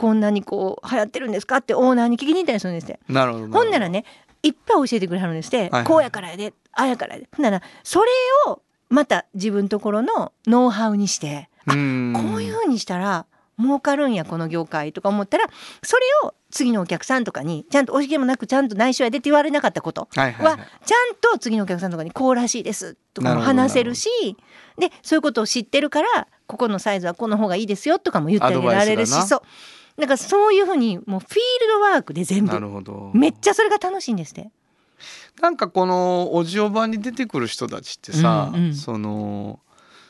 [0.00, 3.00] こんなにこう流行ってるんですかってオーナーに聞きに行ったりするんですって。
[3.06, 3.48] なるほど。
[3.48, 4.06] ほんならね
[4.42, 5.84] いっぱい教えてくれはるんですって、はい。
[5.84, 7.28] こうやからやでああやからやで。
[7.36, 8.06] ほんならそれ
[8.46, 12.14] をまた自分ところのノウハウにしてあうん。
[12.14, 13.26] こういうふうにしたら
[13.60, 15.46] 儲かるんやこの業界とか思ったら
[15.82, 24.08] それを次のお客さんとかにちゃんと惜しげもなくちゃんと内緒やでって言われなかったことはちゃんと次のお客さんとかにこうらしいですとかも話せるし
[24.78, 29.40] でそういうことを知ってるからここのサイズはこの方がいいですよとかも言ってあげられるしそう。
[30.00, 31.34] だからそういうふうにもうフィール
[31.68, 34.50] ドワークで全な部めっちゃそれが楽しいんですって。
[35.40, 38.74] なんかこのおじおばに出てくる人たちってさ、うんうん。
[38.74, 39.60] その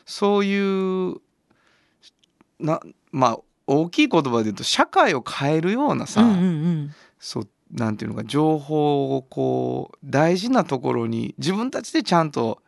[0.05, 1.17] そういう
[2.61, 2.79] な
[3.11, 6.95] まあ大きい言葉で言うと社会を変えるようなさ、うんうんうん。
[7.19, 12.61] そうなんていうのか情報をこう大事なところに自分たちでちゃんと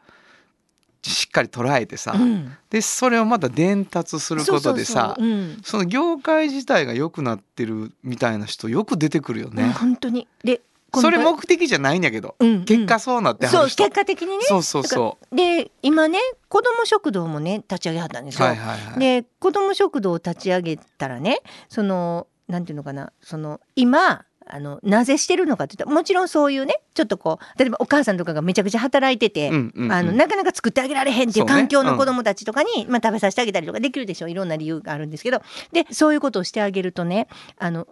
[1.02, 2.56] しっかり捉えてさ、うん。
[2.70, 5.58] でそれをまた伝達することでさそうん。
[5.64, 9.74] その業界自体が良くなってるみたいな人よく出てくるようんね。
[9.78, 10.28] 本当に。
[10.44, 10.62] で
[11.02, 12.66] それ目的じゃないんやけど、うんうん。
[12.66, 14.44] 結果そうなってはそう結果的にね。
[14.44, 18.50] そうそうそで今ね子ども食堂もね立ち上げはったんですうよ。
[18.50, 19.00] はいはいはい。
[19.00, 29.92] で子ども食堂を立ち上げたらねそのなんていうのかなその今あのなぜしてるのかって言ったらもちろんそういうねちょっとこう例えばお母さんとかがめちゃくちゃ働いてて、うんうんうん。
[29.92, 34.28] あのなかなか作ってあげられへんっていう環境の子どもたちとかに、まあ、食べさせてあげたりとかできるでしょ。
[34.28, 35.42] ういろんな理由があるんですけど。
[35.72, 37.28] でそういうことをしてあげるとね
[37.58, 37.88] あの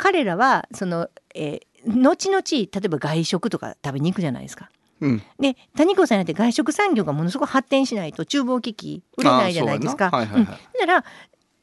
[0.00, 4.68] 彼らはその、えー後々例えば外食とか食べに行くじゃないですか。
[5.00, 5.22] うん。
[5.38, 10.10] で谷子さんやって外食産業がものすごく発展しないと厨房機器売れないじゃないですか。
[10.10, 10.36] だか
[10.84, 11.04] ら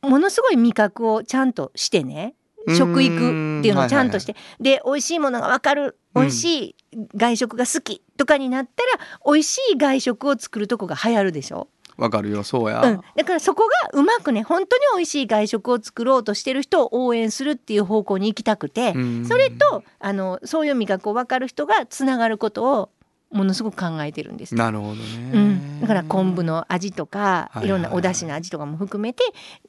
[0.01, 2.33] ものすごい味覚をちゃんとしてね
[2.75, 3.19] 食育っ
[3.61, 6.23] ていうのをちゃんとして、で美味しいものが分かるうん。
[6.23, 6.75] 美味しい
[7.15, 11.67] 外食が好きとかになったら、美味しい外食を作るとこが流行るでしょ、
[11.97, 19.25] わかるよそうや、うん、だからそこがうまくね本当に美味しい外食を作ろうとしてる人を応援するっていう方向に行きたくて、うん。
[19.25, 22.89] それとあのそういう味覚を分かる人がつながることを
[23.31, 24.55] ものすごく考えてるんです。
[24.55, 29.23] なるほどね、うん、だから昆布の味とかはいろんなお出汁の味とかも含めて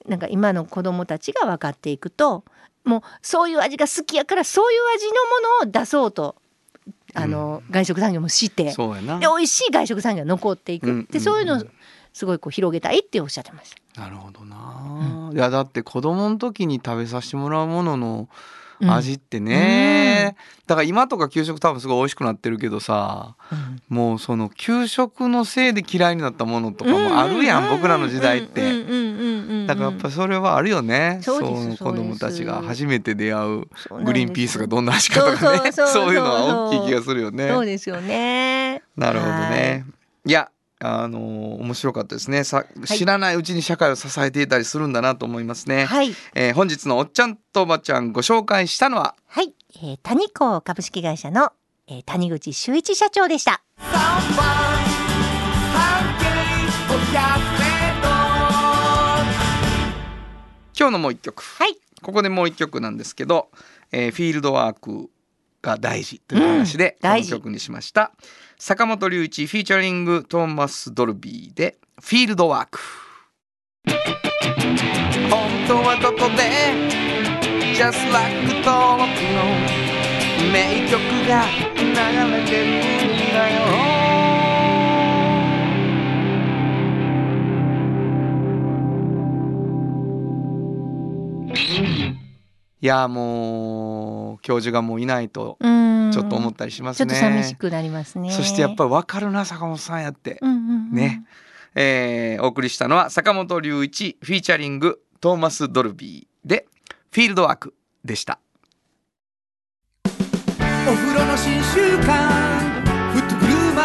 [0.07, 2.45] なんか今の子どもたちが分かっていくと
[2.85, 6.37] もうそういう味が好きやからそういう味のものを出そうと
[7.15, 11.07] あの、外食産業もしてで美味しい外食産業が残っていく、うん。
[11.11, 11.65] でそういうの
[12.19, 14.01] すごいこう広げたいっておっしゃってました。
[14.01, 18.29] なるほどな、いやだって子供の時に食べさせてもらうものの
[18.81, 28.63] うん味ってね、だから今とか給食多分すごい美味しくなってるけどさうんもうその給食のせいで嫌いになったものとかもあるやん、僕らの時代って。
[28.63, 31.21] うんうんうんうんうんだからやっぱそれはあるよね。
[31.23, 33.67] そうの子供たちが初めて出会う
[34.03, 35.73] グリーンピースがどんな味かとかね。
[35.73, 37.49] そういうのは大きい気がするよね。
[37.49, 38.83] そうですよね。
[38.97, 39.85] なるほどね。
[40.25, 40.51] いや、
[40.81, 42.45] あのー面白かったですね。
[42.45, 45.87] さ、知らないうちに社会を支えていたりするんだなと思いますね。
[45.87, 49.15] はいえー本日のおっちゃんとおばちゃんご紹介したのは？
[49.27, 51.53] はい、えー、谷子株式会社の、
[51.89, 53.61] えー、谷口修一社長でした。
[53.77, 53.91] 三
[54.37, 54.47] 番
[55.75, 56.25] 半径
[56.95, 56.99] 500
[57.59, 58.09] メート
[60.79, 61.43] 今日のもう一曲。
[61.43, 61.77] はい。
[62.01, 63.49] ここでもう一曲なんですけど、
[63.91, 65.11] えーフィールドワーク
[65.63, 68.13] が大事という話で、この曲にしました。
[68.59, 72.81] 坂本龍一フィーチャリングトーマス・ドルビーでフィールドワーク。
[75.31, 76.43] 本当はここで
[77.75, 79.45] Just like 登録の
[80.53, 81.45] 名曲が
[81.77, 83.37] 流れてるんだ
[83.85, 83.88] よ
[92.81, 97.15] いやもう教授がもういないとうんちょっと思ったりしますね。
[97.15, 98.31] ちょっと寂しくなりますね。
[98.31, 100.39] そしてやっぱり分かるな坂本さんやって。
[100.41, 100.61] うんうんう
[100.91, 101.25] んね。
[101.75, 106.67] えーお送りしたのは坂本龍一フィーチャリングトーマス・ドルビーで
[107.11, 108.39] フィールドワークでした。
[110.05, 110.09] お
[110.93, 113.83] 風呂の新習慣フットグルーマ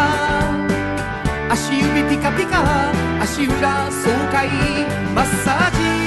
[1.49, 4.47] ー足指ピカピカ足裏爽快
[5.13, 6.02] マッサージ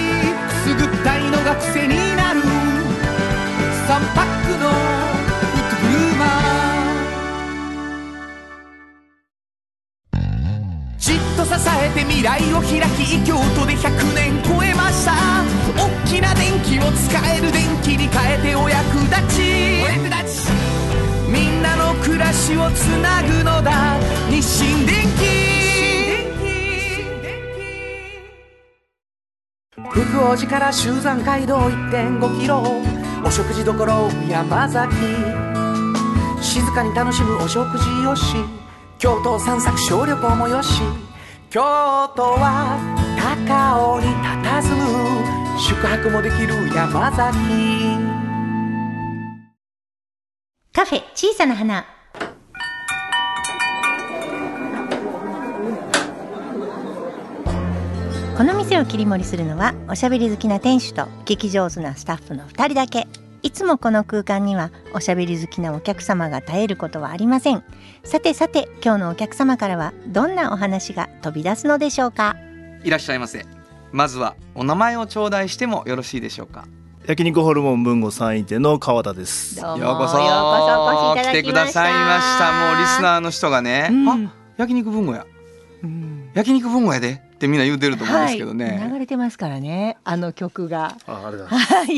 [12.26, 15.14] 来を開き京都で100年超えました。
[15.78, 19.84] 大きな電気を使える電気に変えてお役立ち。
[19.84, 20.50] お役立ち。
[21.30, 23.96] みんなの暮らしをつなぐのだ。
[24.28, 25.46] 日清電気
[29.88, 32.60] 福王寺から集山街道1.5キロ
[33.24, 33.72] お食事処
[34.28, 34.96] 山崎。
[36.42, 38.34] 静かに楽しむお食事よし。
[38.98, 40.82] 京都散策小旅行もよし
[41.48, 42.76] 京都は
[43.16, 44.06] 高尾に
[44.42, 47.38] 佇む宿泊もできる山崎
[50.72, 51.86] カフェ小さな花。
[58.36, 63.06] この店を切り盛りするのはおしゃべり好きな店主と聞き上手なスタッフの2人だけ
[63.46, 67.62] いつもこの空間にはおしゃべり好きなお客様が絶えることはありません。
[68.02, 72.34] さてさて今日のお客様からはどんなお話が飛び出すのでしょうか？
[72.82, 73.46] いらっしゃいませ。
[73.92, 76.66] まずはお名前を頂戴してもよろしいでしょうか？
[77.06, 79.60] 焼肉ホルモン文吾三位店の川田です。
[79.60, 79.84] どうも。
[79.84, 80.18] ようこそ。
[80.18, 80.32] ようこ
[80.66, 81.32] そお越しいただきました。
[81.32, 82.72] 来てくださいました。
[82.72, 84.08] もうリスナーの人がね、うん。
[84.08, 85.24] あ焼肉文吾や。
[86.34, 88.78] 焼肉文吾やでってみんな言うてると思うんですけどね。
[88.78, 89.98] はい、流れてますからね。
[90.04, 90.96] あの曲が。
[91.06, 91.74] あ、ありがとうございます。
[91.74, 91.96] はい。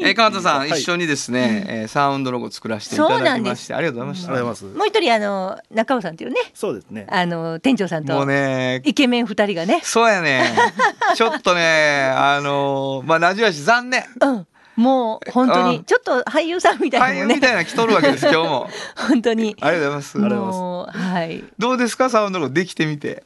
[0.00, 0.70] えー川田さん、はい。
[0.70, 3.44] 一緒にですね、えーサウンドロゴ作らせていたそうなんです。
[3.44, 4.28] だきましてありがとうございました。
[4.28, 4.78] ありがとうございます。
[4.78, 6.36] もう一人あの中尾さんっていうね。
[6.54, 7.06] そうですね。
[7.10, 9.80] あの店長さんもうとねイケメン二人がね。
[9.82, 10.50] そうやね。
[11.14, 14.04] ちょっとねあのまあラジオやし残念。
[14.20, 14.46] うん。
[14.74, 15.70] もう本当うん。
[15.70, 17.34] にちょっと俳優さんみた俳いなね。
[17.34, 18.70] 優みたいな着とるわけです今日も。
[18.96, 19.54] 本当に。
[19.60, 20.58] ありがとうございますりがとうございます。
[20.58, 21.44] もうはい。
[21.58, 23.22] どうですかサウンドロゴできてみて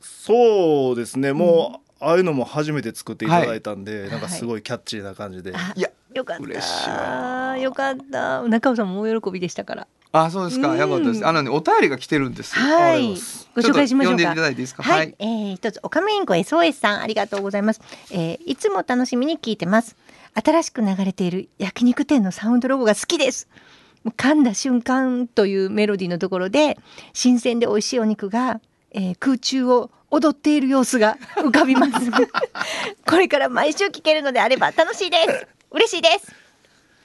[0.00, 1.32] そうですね。
[1.32, 4.10] もう、ああいうのも初めて作っていただいたんで、い。
[4.10, 7.58] なんかすごいキャッチーな感じで、あいやよかった。
[7.58, 8.42] よかった。
[8.42, 9.86] 中尾さんも大喜びでしたから。
[10.12, 10.70] あそうですか。
[10.70, 10.78] うん。
[10.78, 11.26] よかったです。
[11.26, 12.58] あのねお便りが来てるんです。
[12.58, 13.08] よはい。
[13.54, 14.14] ご紹介しましょうか。
[14.14, 14.82] ちょっと読んでいただいていいですか？
[14.82, 15.14] はい、はい。
[15.18, 17.80] えー一つオカメインコ SOS さんありがとうございます、
[18.10, 19.96] えーいつも楽しみに聞いてます。
[20.34, 23.48] 新しく流れている焼肉店のサウンドロゴが好きです。
[24.16, 26.78] 噛んだ瞬間というメロディーのところで
[27.12, 28.60] 新鮮で美味しいお肉が、
[28.92, 31.92] えー空中を踊っている様子が 浮かびます。
[33.06, 35.46] これから毎週聞けるのであれば楽しいです。
[35.70, 36.32] 嬉しいです。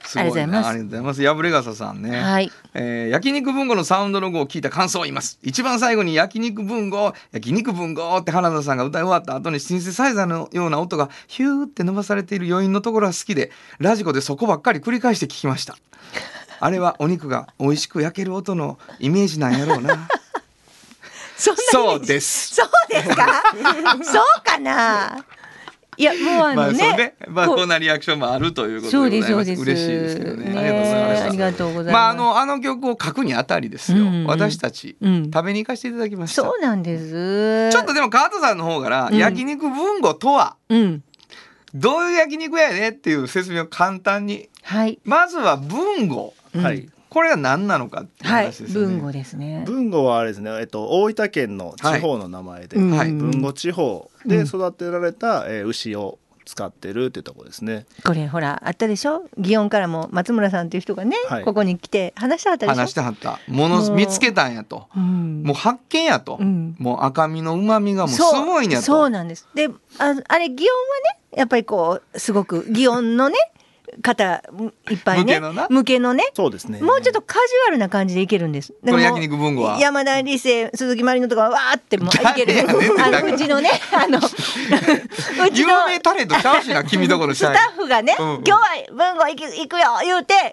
[0.08, 0.30] すごいな。
[0.30, 0.68] ありがとうございます。
[0.68, 1.22] ありがとうございます。
[1.22, 2.20] やぶれがささんね。
[2.20, 2.50] はい。
[2.74, 5.38] えー焼肉文吾のサウンドロゴを聞いた感想を言います。
[5.42, 15.76] 一番最後に焼肉文吾焼肉文吾って花田さんが歌い終わった後にシンセサイザーのような音がヒューって伸ばされている余韻のところが好きでラジコでそこばっかり繰り返して聞きました。
[16.58, 20.08] あれはお肉が美味しく焼ける音のイメージなんやろうな
[21.36, 22.54] そんなそうです。
[22.54, 23.42] そうですか？
[24.02, 25.24] そうかな？
[25.98, 27.14] いやもうあまあのね,、そうね。
[27.28, 29.62] まあこんなリアクションもあるということでございます。
[29.62, 30.50] 嬉しいですけどね。
[30.50, 31.92] ねありがとうございます。
[31.92, 34.26] まああのあの曲を書くにあたりですよ、うんうん。
[34.26, 35.30] 私たち、うん。
[35.32, 36.42] 食べに行かせていただきました。
[36.42, 37.70] そうなんです。
[37.70, 39.16] ちょっとでも川田さんの方から、うん。
[39.16, 41.02] 焼肉文吾とはうん。
[41.74, 44.48] どういう焼肉やねっていう説明を簡単に。
[44.62, 46.62] はい、まずは文吾うん。
[46.62, 49.64] はいこれが何なのかって話ですよね、文語ですね。
[49.66, 52.90] 文吾はあれですね、えっと、大分県の地方の名前で、うん。
[52.90, 57.86] はい文吾地方で育てられた、えー牛を使ってるってとこですね。
[58.04, 59.30] これほらあったでしょ？
[59.40, 61.44] 祇園からも松村さんという人がね、はい。
[61.44, 62.80] ここに来て話してはったでしょ？
[62.80, 63.40] 話してはった。
[63.48, 64.86] もの見つけたんやと。
[64.94, 65.42] うん。
[65.42, 66.76] もう発見やと、うん。
[66.78, 68.84] もう赤身の旨味がもうすごいんやと。
[68.84, 69.48] そうそうなんです。
[69.54, 69.70] であ
[70.28, 70.58] あれ祇園はね
[71.34, 73.36] やっぱりこうすごく祇園のね
[74.02, 74.42] 方
[74.90, 76.80] いっぱいね向けのな向けのねそうですね。
[76.80, 78.72] もうちょっとカジュアルな感じでいけるんです。
[78.84, 82.54] この焼肉文吾は山田理性鈴木まりのとかはわーってもういける。
[82.68, 84.18] あのうちのねあの
[85.46, 88.60] うち有の名タレントちゃうしな君とこのスタッフがね、うんうん今日は
[88.92, 90.52] 文吾行く行くよ言うて祇園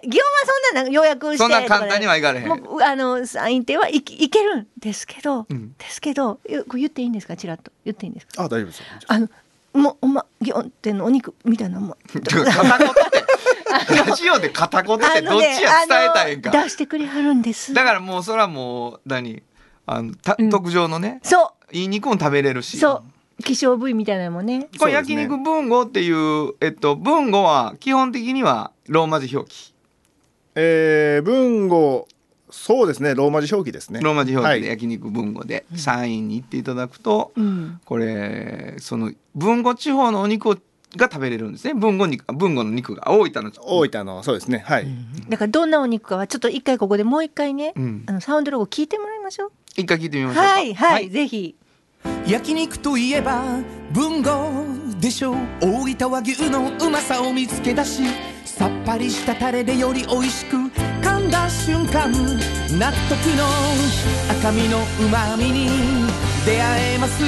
[0.72, 7.36] そんなの予約してそんな簡単にはいかれへんもうあのサイン店は行き行けるんですけど、うんですけど言っていいんですか？
[7.36, 8.42] ちらっと言っていいんですか？
[8.42, 8.84] あ、大丈夫ですよ。
[9.06, 9.28] あの
[9.74, 17.74] もうおま祇園店のお肉みたいなも片言ってラジオで片言ってどっちや伝えたいんか、出してくれはるんです。
[17.74, 19.42] だからもうそれはもう何
[19.86, 23.02] あのた、うん特上のねそういい肉も食べれるしそ
[23.38, 24.68] う希少部位みたいなのもね。
[24.78, 29.74] これ焼肉文吾っていうえっと文吾は基本的にはローマ字表記
[30.56, 32.06] えー、文吾、
[32.54, 34.00] そうですね、ローマ字表記ですね。
[34.00, 37.80] ローマ字表記ではい焼肉文吾でサインに行っていただくと、うん。
[37.84, 40.48] これその文吾地方のお肉
[40.96, 44.86] が食べれるんですね文吾肉文吾の肉が大分の大分の、そうですね、はい。
[45.28, 49.52] だからどんなお肉かはちょっと一回ここでもう一回ね、うんあのサウンドロゴ聞いてもらいましょう。
[49.76, 51.56] 一回聞いてみましょうかはいはい、ぜひ。
[52.26, 53.42] 焼肉といえば
[53.92, 54.64] 文豪
[55.00, 58.02] でしょう大分和牛のうまさを見つけ出し
[58.44, 60.83] さっぱりしたタレでより美味しく
[61.34, 62.12] だ瞬間
[62.78, 63.44] 納得の
[64.38, 65.68] 赤身のうまみに
[66.46, 67.24] 出会えます。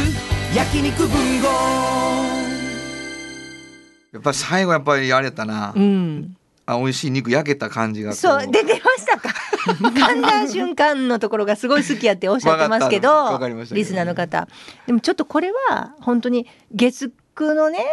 [0.54, 1.48] 焼肉文豪。
[4.12, 6.36] やっぱり最後やっぱりあれやったな、うん。
[6.66, 9.34] あ美味しい肉焼けた感じがそう出てましたか。
[9.66, 13.32] 噛んだ瞬間のところがすごい好きやっておっしゃってますけどわかった。
[13.32, 13.84] わかりましたけど。
[13.84, 14.46] リスナーの方。
[14.86, 17.84] でもちょっとこれは本当に月9のね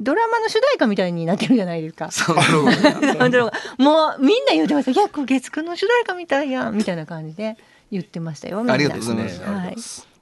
[0.00, 2.10] ドラマの主題歌みたいになってるじゃないですか。
[3.78, 7.56] もうみんな言ってました「いやこれ月9の主題歌みたいやん」みたいな感じで
[7.90, 9.38] 言ってましたよありがとうございます。
[9.40, 9.76] ねはい。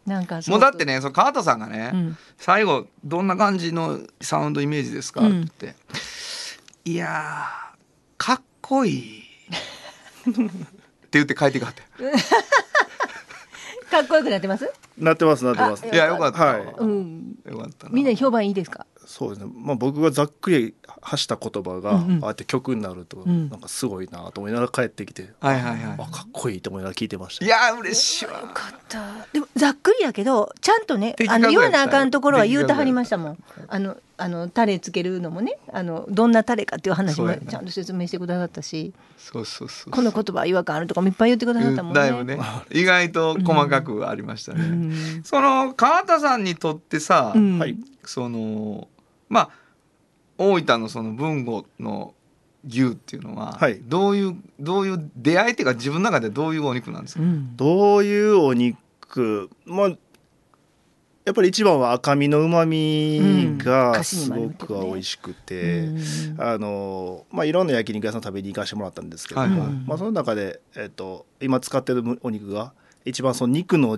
[0.07, 2.17] なんかすもうだってねその川田さんがね、うん。
[2.39, 5.43] 最後どんな感じのサウンドイメージですか、うん。
[5.43, 6.91] って言って。
[6.91, 7.77] いやー
[8.17, 9.21] かっこいい。
[10.31, 10.41] って
[11.13, 11.83] 言って帰ってかって。
[13.91, 14.71] かっこよくなってます？
[14.99, 15.85] なってます、なってます。
[15.85, 15.95] あ。
[15.95, 16.45] いやよかった。
[16.45, 16.63] わ、はい。
[16.79, 17.35] うん。
[17.49, 17.93] よかったな。
[17.93, 18.87] みんな評判いいですか？
[19.07, 19.51] そうですね。
[19.55, 22.25] まあ、僕がざっくり発した言葉が、うんうん。
[22.25, 23.49] ああやって曲になると、ん。
[23.49, 25.31] なんかすごいなと思いながら帰ってきて。
[25.41, 25.97] はいはいはい。
[25.97, 27.45] あ、かっこいいと思いながら聞いてました。
[27.45, 28.41] いやー嬉しいわ。
[28.41, 29.27] よかった。
[29.33, 33.39] でもざっくりやけどちゃんとね的あの言わなあかんところは言うてはりま的したもん。
[33.69, 42.01] あのあのタレつけるのもねあのどんなタレかっていう話もちゃんと説明してくださったし、そうそうそうこの言葉は違和感あるとかもいっぱい言ってくださったもんね。
[42.01, 42.39] だいぶね。
[42.73, 45.23] 意外と細かくありましたね、うん。
[45.23, 47.59] その川田さんにとってさ、うん。
[47.59, 47.77] はい。
[48.05, 48.89] その
[49.29, 49.51] まあ
[50.39, 52.15] 大分のその豊後の
[52.67, 53.81] 牛っていうのは、はい。
[53.83, 57.57] どういうどういう出会いっていうか自分の中でどういうお肉なんですか、うん。
[57.57, 59.97] どういうお肉、まあ、や
[61.31, 63.59] っぱり一番は赤身のうん。
[63.59, 66.01] が歌詞にすごく美味しくて、うん。
[66.39, 69.77] あのまあいろんな焼肉屋さん食べに行かせてもらったんですけども、はいはい。
[69.87, 72.73] まあその中でえっと今使ってるお肉が
[73.05, 73.97] 一番その肉の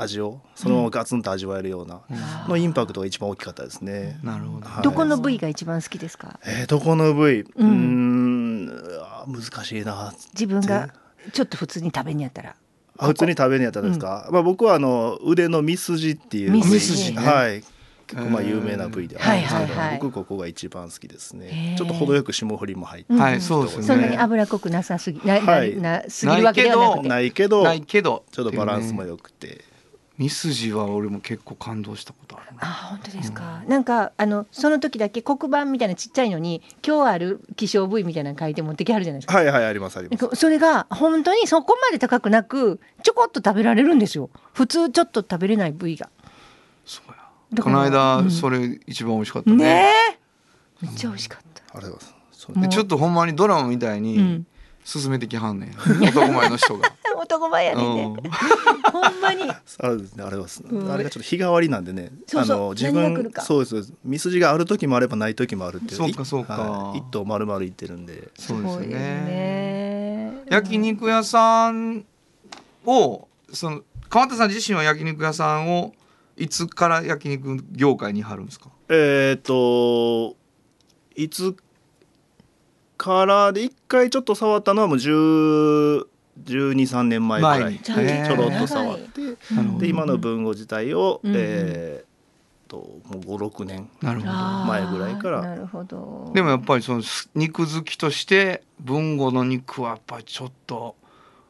[0.00, 2.00] 味をそのままガツンと味わえるような
[2.46, 4.20] のインパクトが一番大きかったですね。
[4.22, 4.82] なるほど、はい。
[4.84, 6.38] どこの部位が一番好きですか？
[6.46, 8.66] えーどこの部位、うーうん
[9.26, 10.14] 難しいな。
[10.34, 10.94] 自分が
[11.32, 12.54] ちょっと普通に食べにやったら。
[12.96, 14.28] あ普通に食べるんやったらですか？
[14.30, 17.20] まあ僕はあの腕のミスジっていうミスジね。
[17.20, 17.64] はい。
[18.06, 19.98] 結構まあ有名な部位であるんですけど、はいはいはい。
[20.00, 21.76] 僕ここが一番好きですへねー。
[21.76, 23.20] ちょっと程よく霜降りも入って、うん。
[23.20, 23.86] はいそうですよね。
[23.86, 25.76] そんなに脂っこくなさすぎな,な、はい。
[25.76, 27.08] なすぎるわけではなくて。
[27.08, 29.62] ないけどないけどちょっとバランスもよ良くて、
[30.18, 32.62] ミスジは俺も結構感動したことあるな。
[32.62, 39.38] あ本当ですか、なんかあのその時だけ黒板みたいなちっちゃいのに今日ある希少部位みたいなの書いて持ってきはるじゃないですか。
[39.38, 40.34] はいはいありますあります。
[40.34, 44.28] それが本当にそこまで高くなくちょこっと食べられるんですよ。
[44.52, 46.10] 普通ちょっと食べれない部位が。
[46.84, 47.62] そうや。
[47.62, 48.30] この間、うん。
[48.30, 49.56] それ一番美味しかったね。
[49.56, 49.92] ね
[50.82, 50.86] え。
[50.86, 52.68] めっちゃ美味しかった、ありがとうございます。
[52.68, 54.46] ちょっとほんまにドラマみたいうにん、
[54.84, 55.70] 進めてきはんねん。
[56.08, 56.92] 男前の人が、
[57.28, 58.02] 男前やねんね。
[58.04, 58.30] うん。
[58.90, 59.42] ほんまに。
[59.44, 59.60] あ
[59.96, 60.24] ですね。
[60.24, 60.90] あれはす、うん。
[60.90, 62.10] あれがちょっと日替わりなんでね。
[62.26, 62.56] そうそう。
[62.56, 63.42] あの自分何が来るか。
[63.42, 63.92] そうですそうです。
[64.04, 65.96] ミスジがある時もあればない時もあるっていう。
[65.96, 66.54] そうかそうか。
[66.54, 68.30] はい一頭丸々いってるんで。
[68.38, 68.86] そうですよね。
[68.88, 70.42] ね。
[70.50, 72.04] 焼肉屋さん
[72.86, 75.92] をその川田さん自身は焼肉屋さんを
[76.36, 78.70] いつから焼肉業界に貼るんですか？
[78.88, 80.36] えっ、と
[81.14, 81.54] いつ
[82.96, 86.06] からで一回ちょっと触ったのはもう10
[86.44, 89.20] 12、3年前ぐらいちょろっと触って、
[89.78, 91.36] で今の文語自体を、うんうん。
[91.38, 92.08] えー
[92.68, 94.32] ともう56年なるほど。
[94.32, 95.40] あー前ぐらいから。
[95.40, 96.30] なるほど。
[96.34, 97.02] でもやっぱりその
[97.34, 100.94] 肉好きとして文吾の肉はやっぱりちょっと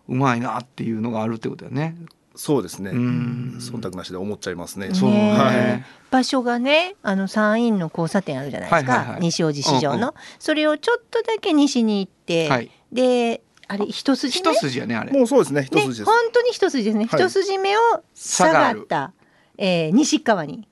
[0.08, 1.96] うまいなっていうのがあるってことだよね。
[2.36, 2.92] そうですね。
[2.92, 3.56] うん。
[3.58, 4.94] 忖度なしで思っちゃいますね。
[4.94, 5.34] そうね。
[5.34, 5.86] ね。
[6.10, 9.20] 場所がねあの山陰の交差点あるじゃないですか、はいはいはい。
[9.22, 10.12] 西大路市場の、うんうん。
[10.38, 12.70] それをちょっとだけ西に行って、はい。
[12.92, 14.52] であれ一筋目？
[14.52, 15.12] 一筋やねあれ。
[15.12, 16.10] もうそうですね一ね筋です。
[16.10, 17.20] 本当に一筋ですね、はい。
[17.20, 17.80] 一筋目を
[18.14, 19.12] 下がった、
[19.58, 20.66] えー西側に。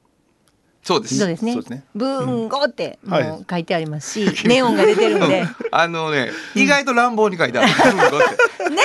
[0.83, 1.19] そうです。
[1.19, 1.53] そうですね。
[1.53, 1.85] そうですね。
[1.95, 3.13] 文豪ってうん。
[3.13, 3.25] はい。
[3.25, 5.45] もう書いてありますし、 ネオンが出てるんで。
[5.73, 7.69] あのね意外と乱暴に書いてある。
[8.71, 8.83] ね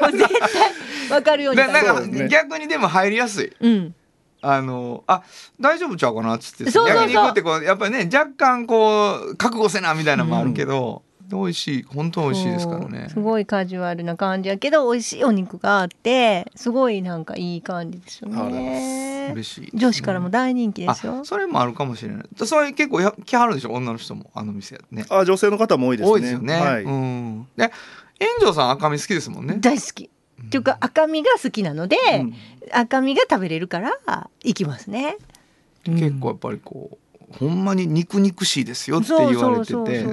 [0.00, 2.28] もう絶対わかるようになんかそうですね。
[2.28, 3.52] 逆にでも入りやすい。
[3.60, 3.94] うん。
[4.40, 5.22] あのあ
[5.60, 7.10] 大丈夫ちゃうかなっつってそうそうそう。
[7.10, 11.82] 焼肉ってこうやっぱりね若干こう覚悟せなみたいなのもあるけど、美味しい。
[11.82, 13.08] 本当美味しいですからね。
[13.08, 19.30] すごいカジュアルな感じやけど美味しいお肉があってすごいなんかいい感じですよね。
[19.32, 22.46] 嬉しい女子からも大人気ですよあそれもあるかもしれない。
[22.46, 23.72] それ結構や来はるでしょ？
[23.72, 25.04] 女の人もあの店ね。
[25.10, 26.12] あ女性の方も多いですね。
[26.12, 26.82] 多いですよね、はい。
[26.84, 27.48] うん。
[27.56, 27.72] で
[28.40, 29.56] 炎上さん赤身好きですもんね。
[29.60, 30.04] 大好き。
[30.04, 32.34] っていうか赤身が好きなので、うん。
[32.72, 33.98] 赤身が食べれるから
[34.44, 35.16] 行きますね。
[35.84, 36.98] 結構やっぱりこう
[37.30, 40.06] ほんまに肉肉しいですよって言われてて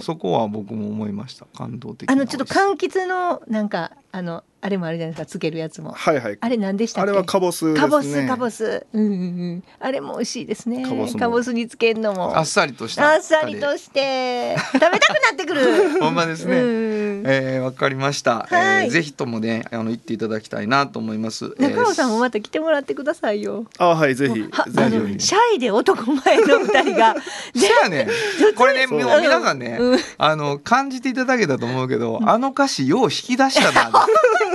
[0.00, 1.46] そこは僕も思いました。
[1.56, 5.92] 感動的あのちょっとか柑橘のなんかあのあれもあるじゃないですかつけるやつも。
[5.92, 6.38] はいはい。
[6.40, 7.10] あれ何でしたっけ？
[7.10, 7.80] あれはカボスですね。
[7.80, 8.86] カボスカボス。
[8.92, 9.64] うんうんうん。
[9.78, 10.84] あれも美味しいですね。
[10.84, 11.18] カボスも。
[11.18, 12.36] カボスにつけるのも。
[12.36, 13.10] あっさりとした。
[13.12, 14.56] あっさりとして。
[14.72, 16.00] 食べたくなってくる。
[16.00, 16.60] ほんまですね。
[16.60, 18.86] うんえーわかりました、はい。
[18.86, 21.54] えーぜひともねあの行っていただきたいなと思います。
[21.58, 23.64] 中尾さんもえーまた来てもらってくださいよ。
[23.78, 24.40] あはいぜひ。
[24.50, 27.14] はぜひあのシャイで男前の二人が。
[27.56, 28.54] せやねん。
[28.54, 29.98] これね皆さんね、うん。
[30.18, 33.90] あの感じていただけたと思うけど、あの歌詞よう引き出したな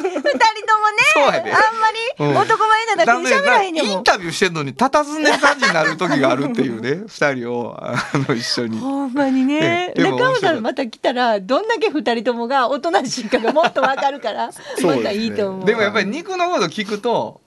[1.16, 3.86] そうやであんまりうん男前なだけで喋らへんねん。
[3.86, 8.78] インタビューしてんのに佇んでる感じになる時があるっていうね 二人をあの一緒に。
[8.80, 14.52] ほんまにね中尾さんまた来たらどんだけ二人ともがおとなしいかがもっとわかるから
[14.84, 15.66] またいいと思う。
[15.66, 17.42] でもやっぱり肉のこと聞くと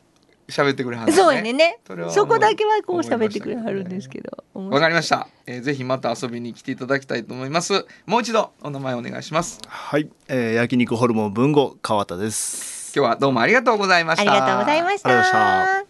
[0.49, 1.79] 喋ってくれはる、そうやねんね
[2.11, 4.45] そこだけはこう喋ってくれはるんですけど。
[4.55, 5.61] わかりました、えー。
[5.61, 7.87] ぜひまた遊びに来ていただきたいと思います。
[8.07, 9.61] もう一度お名前お願いします。
[9.67, 12.78] はい、えー、焼肉ホルモン文吾川田です。
[12.99, 14.33] 今日はどうもありがとうございました。
[14.33, 15.85] ありがとうございました。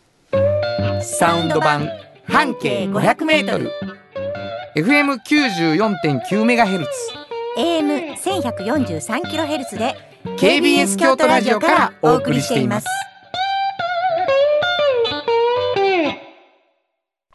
[1.02, 1.88] サウンド版
[2.24, 3.72] 半径500メートル。
[4.76, 6.90] FM 九十四点九メガヘルツ。
[7.56, 9.96] AM 千百四十三キロヘルツで
[10.36, 12.86] KBS 京都ラジオからお送りしています。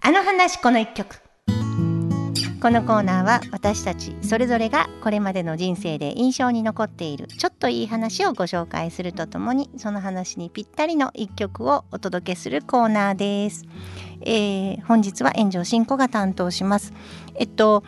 [0.01, 1.22] あの話この一曲
[2.63, 13.65] このコーナーは私たちそれぞれがこれまでの人生で印象に残っているちょっといい話をご紹介するとともにその話にぴったりの一曲をお届けするコーナーです、
[14.21, 16.93] えー本日は炎上進行が担当します。
[17.35, 17.83] えっと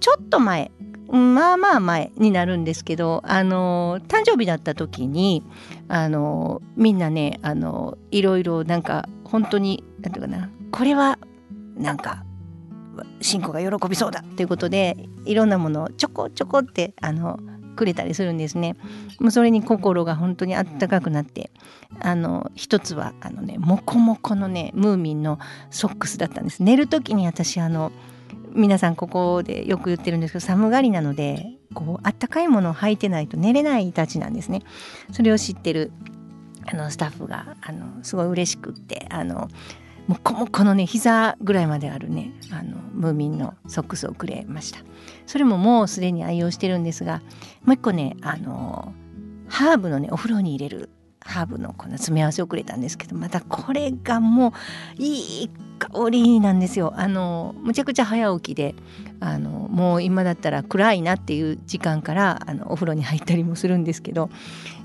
[0.00, 0.72] ちょっと前
[1.08, 5.44] まあまあ前になるんですけどあの誕生日だった時に
[5.86, 11.20] あのみんなねあのいろいろなんか本当になんていうかなこれは
[11.76, 12.25] なんか
[13.20, 17.38] 信子が喜びそうだということでいろんなものをちょこちょこってあの
[17.76, 18.76] くれたりするんですね。
[19.20, 21.50] もうそれに心が本当にあったかくなって
[22.00, 25.38] あの一つはあのねモコモコのねムーミンの
[25.70, 26.62] ソックスだったんです。
[26.62, 27.92] 寝る時に私あの
[28.52, 34.62] 皆さんここでよく言ってるんですけど寒がりなのでこうあったかいものを履いてないと寝れないたちなんですね。
[35.12, 35.92] それを知ってる
[36.64, 39.48] あのスタッフがあのすごい嬉しくってあの
[40.06, 44.80] もうこもこのね膝ぐらいまであるねあのムーミンのソックスをくれました。
[45.26, 47.22] それももうすでに愛用してるんですが
[47.64, 48.92] もう一個ねあの
[49.48, 50.90] ハーブのねお風呂に入れる
[51.20, 54.54] ハーブのこの詰め合わせをくれたんですけどまたこれがも
[54.98, 56.92] ういい香りなんですよ。
[56.96, 58.74] あのむちゃくちゃ早起きで
[59.20, 64.30] あのもう今だったら暗いなっていう時間からあのお風呂に入ったりもするんですけど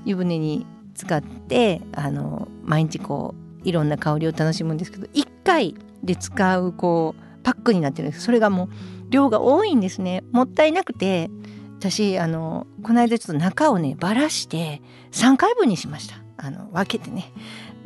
[0.04, 8.24] 湯船に使ってあの毎日こういろんな香りを楽しむんですけど1回で使うこうパックになってるんです。
[8.24, 8.68] それがもう
[9.10, 10.24] 量が多いんですね。
[10.32, 11.30] もったいなくて
[11.78, 14.80] 私あのこの間ちょっと中をねばらして
[15.12, 16.16] 3回分にしました。
[16.36, 17.32] あの分けてね。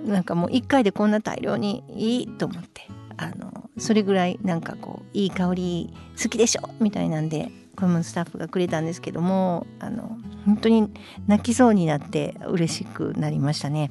[0.05, 2.89] なんかもう1回でこんな大量にいいと思って。
[3.19, 6.69] あのそれぐらいなんかこういい香り好きでしょ？
[6.81, 10.91] みたいなんでこれもスタッフがくれたんですけどもあの本当に
[11.27, 13.91] 泣きそうになって嬉しくなりましたね。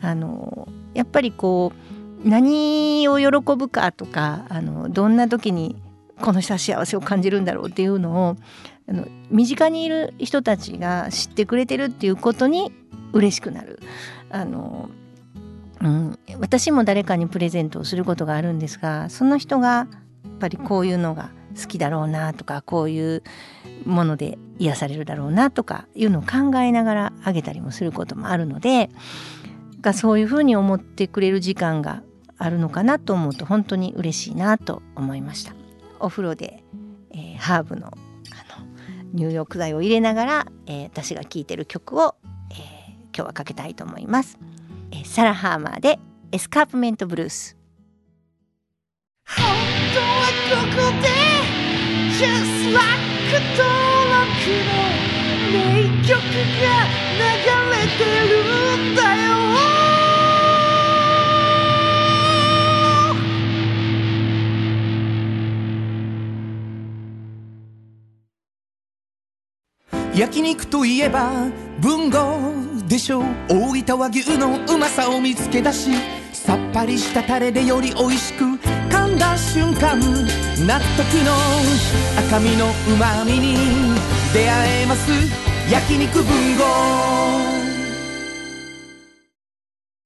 [0.00, 1.72] あのやっぱりこ
[2.24, 5.80] う何を喜ぶかとかあのどんな時に
[6.20, 8.36] この人は幸せを感じるんだろうっていうのを
[8.88, 12.72] あの身近にいる人たちが知ってくれてるっていうことに
[13.12, 13.80] 嬉しくなる。
[14.30, 14.90] あの
[15.82, 19.86] うん、私も誰かにプレゼントをすることがあるんですがその人がや
[20.28, 23.22] っぱりこういうのが好きだろうなとかこういう
[23.84, 28.90] もので癒されるだろうなとかいうのを考えながらあげたりもすることもあるので
[29.80, 32.02] がそういうふうに思ってくれる時間が
[32.38, 35.54] あるのかなと思うと本当に嬉しいなと思いました。
[36.00, 36.64] お風呂で、
[37.12, 37.90] えー、ハーブのあ
[38.60, 38.66] の
[39.12, 42.14] 入浴剤を入れながら、えー、私が聴いてる曲を、
[42.50, 42.58] えー、
[43.14, 44.38] 今日はかけたいと思います、
[44.92, 45.98] えー、サラ・ハーマーで
[46.32, 47.56] エスカープメントブルース
[49.26, 49.44] 本
[49.94, 51.29] 当はここで
[52.20, 53.00] Just like
[53.56, 53.64] 登
[54.12, 54.28] 録
[54.66, 54.72] の
[55.50, 55.56] 名
[56.06, 56.12] 曲
[56.60, 56.68] が
[57.16, 57.24] 流
[57.70, 58.32] れてる
[58.92, 59.30] んだよ。
[70.14, 71.48] 焼肉といえば
[71.80, 72.52] 文豪
[72.86, 73.24] でしょう。
[73.48, 75.90] 大分和牛のうまさを見つけ出し
[76.34, 78.79] さっぱりしたタレでより美味しく
[79.20, 81.36] だ瞬間納得の
[82.18, 83.54] 赤身のうまみに
[84.32, 85.10] 出会えます。
[85.70, 86.64] 焼肉文豪。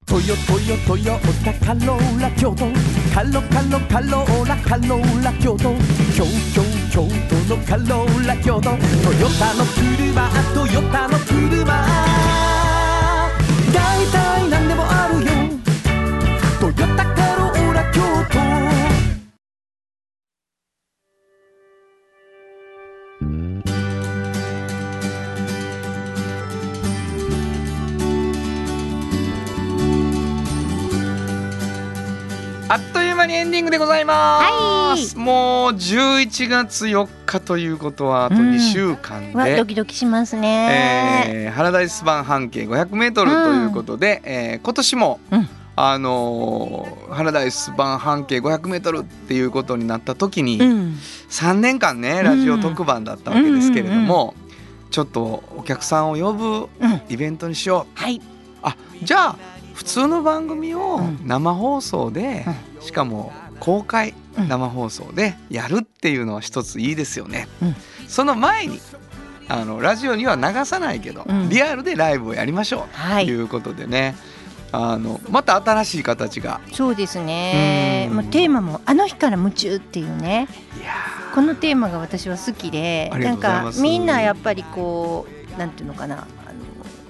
[0.06, 2.66] トヨトヨトヨタカローラ京都。
[3.14, 5.74] カロカロカローラカローラ京都。
[6.16, 6.62] 京京
[6.92, 8.70] 京都のカローラ京都。
[8.70, 8.76] ト
[9.14, 11.23] ヨタの車トヨタの
[33.44, 45.48] エンディングでございます、もう11月4日ということはあと2週間で、わドキドキしますね、えー、ハラダイス版半径 500m ということで、えー今年も、うん。
[45.76, 50.96] あのーハラダイス版半径 500m っていうことになった時に、うん。
[51.28, 54.34] 3年間ねラジオ特番だったわけですけれども、
[54.90, 56.46] ちょっとお客さんを呼ぶ
[56.80, 57.02] うん。
[57.10, 58.00] イベントにしよう。
[58.00, 58.22] はい。
[58.62, 59.36] あじゃあ
[59.74, 61.20] 普通の番組をうん。
[61.26, 62.46] 生放送で、
[62.84, 64.48] しかも公開うん。
[64.48, 67.48] 生放送でやるっていうのは一ついいですよね。
[67.62, 67.76] うん。
[68.08, 68.80] その前に
[69.48, 71.48] あのラジオには流さないけど、うん。
[71.48, 72.96] リアルでライブをやりましょう。
[72.96, 73.26] はい。
[73.26, 74.16] ということでね、
[74.72, 76.60] あのまた新しい形が。
[76.72, 78.08] そうですね。
[78.10, 78.16] うん。
[78.16, 80.48] もうテーマも「あの日から夢中」っていうね。
[80.80, 80.92] いや
[81.34, 83.80] このテーマが私は好きでなんございます。
[83.80, 85.26] みんなやっぱりこ
[85.56, 86.26] うなんていうのかな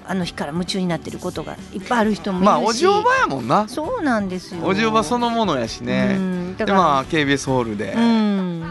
[0.07, 2.47] あの日から夢中になってることがいっぱいある人もいるし。
[2.47, 3.67] まあおじおばやもんな。
[3.67, 4.65] そうなんですよ。
[4.65, 6.55] おじおばそのものやしうね。
[6.57, 8.63] でまあ KBS ホールで、うん。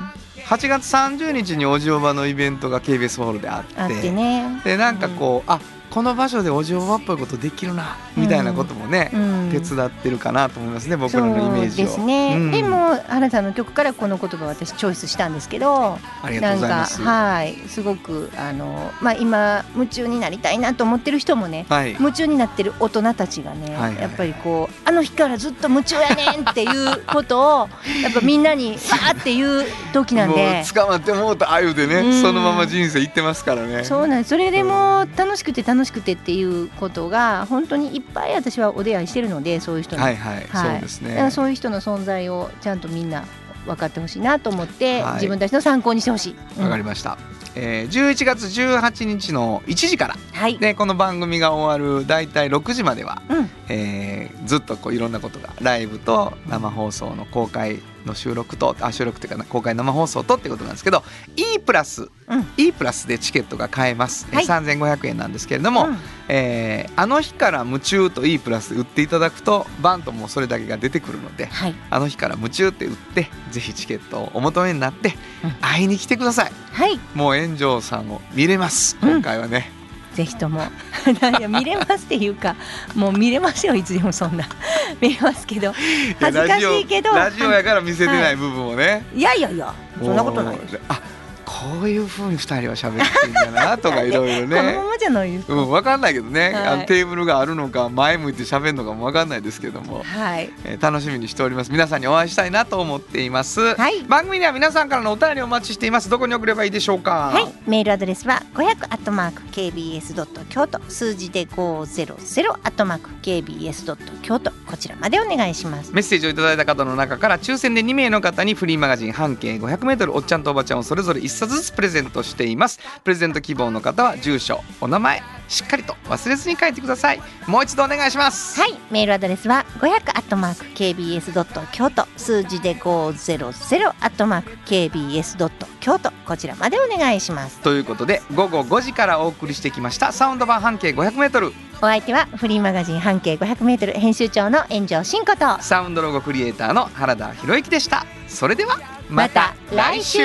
[0.47, 3.81] 8月30日におじおばのイベントが KBS ホールであって。
[3.81, 4.61] あってね。
[4.65, 5.59] でなんかこう、あ
[5.95, 9.51] この場所でお嬢場っぽいことできるなみたいなこともね、うん。
[9.53, 12.51] 手伝ってるかなと思いますね僕らのイメージですね、うん。
[12.51, 16.99] でも原さんの曲からこの言葉を私チョイスしたんですけどありがとうございます。
[16.99, 27.69] なんかはいすごくあの、まあ、今夢中になりたいなと思ってる人もねはい、夢中になってる大人たちがね、はいはいやっぱりこうあの日からずっと夢中やねんっていうことを
[28.03, 30.65] やっぱみんなに わーっていう時なんもうで。
[30.75, 32.23] 捕まってもうたあゆでね、うん。
[32.23, 33.85] そのまま人生いってますからね。
[33.85, 41.11] そうなんそれでも楽しくて楽しくてっていうことが本当にいっぱい私はお出会いしてるのでそういう人に、はいはい、はいそうですね。
[41.11, 43.25] だからそういう人の存在をちゃんとみんな
[43.67, 46.37] 分かってほしいなと思って、はい自分たちの参考にしてほしい。
[46.59, 47.19] うんわかりました。
[47.57, 50.59] えー、11月18日の1時からはい。
[50.59, 61.03] でこの番組が終わるだいたい6時までは、うんえーずっとこういろんなことがライブと生放送の公開の収録とあ収録っていうかな公開生放送とってことなんですけど
[61.37, 62.47] E プラス、うん。
[62.57, 64.45] E プラスでチケットが買えます、えーはい。
[64.47, 65.99] 3500円なんですけれども、うん。
[66.29, 71.75] えーあの日から夢中と E プラスで売っていただくとバンともうそれだけが出てくるのではい。
[71.91, 75.51] あの日から夢中って売ってぜひチケットをお求めになってうん。
[75.61, 76.53] 会いに来てください。
[76.73, 76.99] はい。
[77.15, 78.97] もう炎上さんを見れます。
[79.03, 79.09] うん。
[79.11, 79.71] 今回はね、
[80.15, 80.63] ぜひとも。
[81.39, 82.57] いや見れますっていうか
[82.95, 84.49] もう見れますよいつでもそんな
[85.01, 85.75] 見れますけど
[86.19, 90.81] 恥ずかしいけどラジオやから見せてない部分をね、いやいやいやそんなことないです。
[90.89, 91.01] あ
[91.45, 95.55] こういう風に二人は喋ってるんだなとかいろいろ このまねまじゃないですか。
[95.55, 96.67] うん、分かんないけどね、はい。
[96.67, 100.51] あのテーブルがあるのか前向いて喋るのかも分かんないですけども、はい。
[100.65, 101.73] えー楽しみにしております。
[101.73, 104.03] 皆さんにお会いしたいなと思っています、はい。
[104.03, 106.11] 番組では皆さんからのお便りをお待ちしています。
[106.11, 107.31] どこに送ればいいでしょうか？
[107.33, 110.81] はい、メールアドレスは500アットマーク KBS ドット京都。
[110.89, 112.13] 数字で500
[112.53, 114.53] アットマーク KBS ドット京都。
[114.67, 115.93] こちらまでお願いします。
[115.93, 122.81] メッセージをいただいた方の中から抽選で2名の方にフリーマガジン半径 500m おっちゃんとおばちゃんをそれぞれ1冊ずつプレゼントしています。
[123.03, 127.21] プレゼント希望の方は住所お名前しっかりと忘れずに書いてください。
[127.47, 128.61] もう一度お願いします。
[128.61, 136.11] はい、メールアドレスは500アットマーク KBS ドット京都数字で500アットマーク KBS ドット京都。
[136.27, 137.59] こちらまでお願いします。
[137.59, 145.61] ということで午後5時からお送りしてきましたサウンド版半径 500m お相手はフリーマガジン半径500メートル編集長の炎上真子と。
[145.63, 148.07] サウンドロゴクリエイターの原田博之でした。
[148.29, 148.79] それでは
[149.11, 150.21] また来週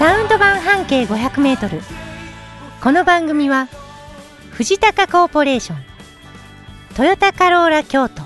[0.00, 1.82] サウンド版半径500メートル。
[2.82, 3.68] この番組は
[4.50, 5.78] 藤高コーポレーション
[6.96, 8.22] トヨタカローラ京都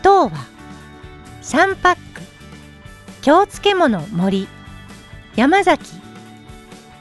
[0.00, 0.46] 東和
[1.42, 2.00] サンパック
[3.20, 4.48] 京漬物森
[5.36, 5.92] 山崎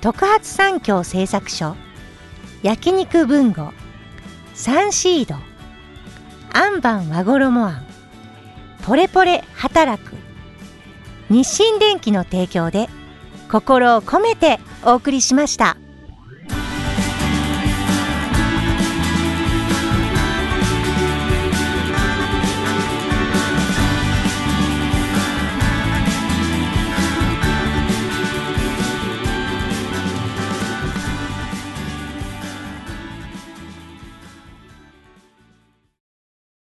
[0.01, 1.77] 特発産業製作所
[2.63, 3.71] 焼肉文吾
[4.53, 5.35] サンシード
[6.51, 7.85] アンバン和衣あん
[8.83, 10.17] ポレポレ働く
[11.29, 12.89] 日清電機の提供で
[13.51, 15.80] 心を込めてお送りしました。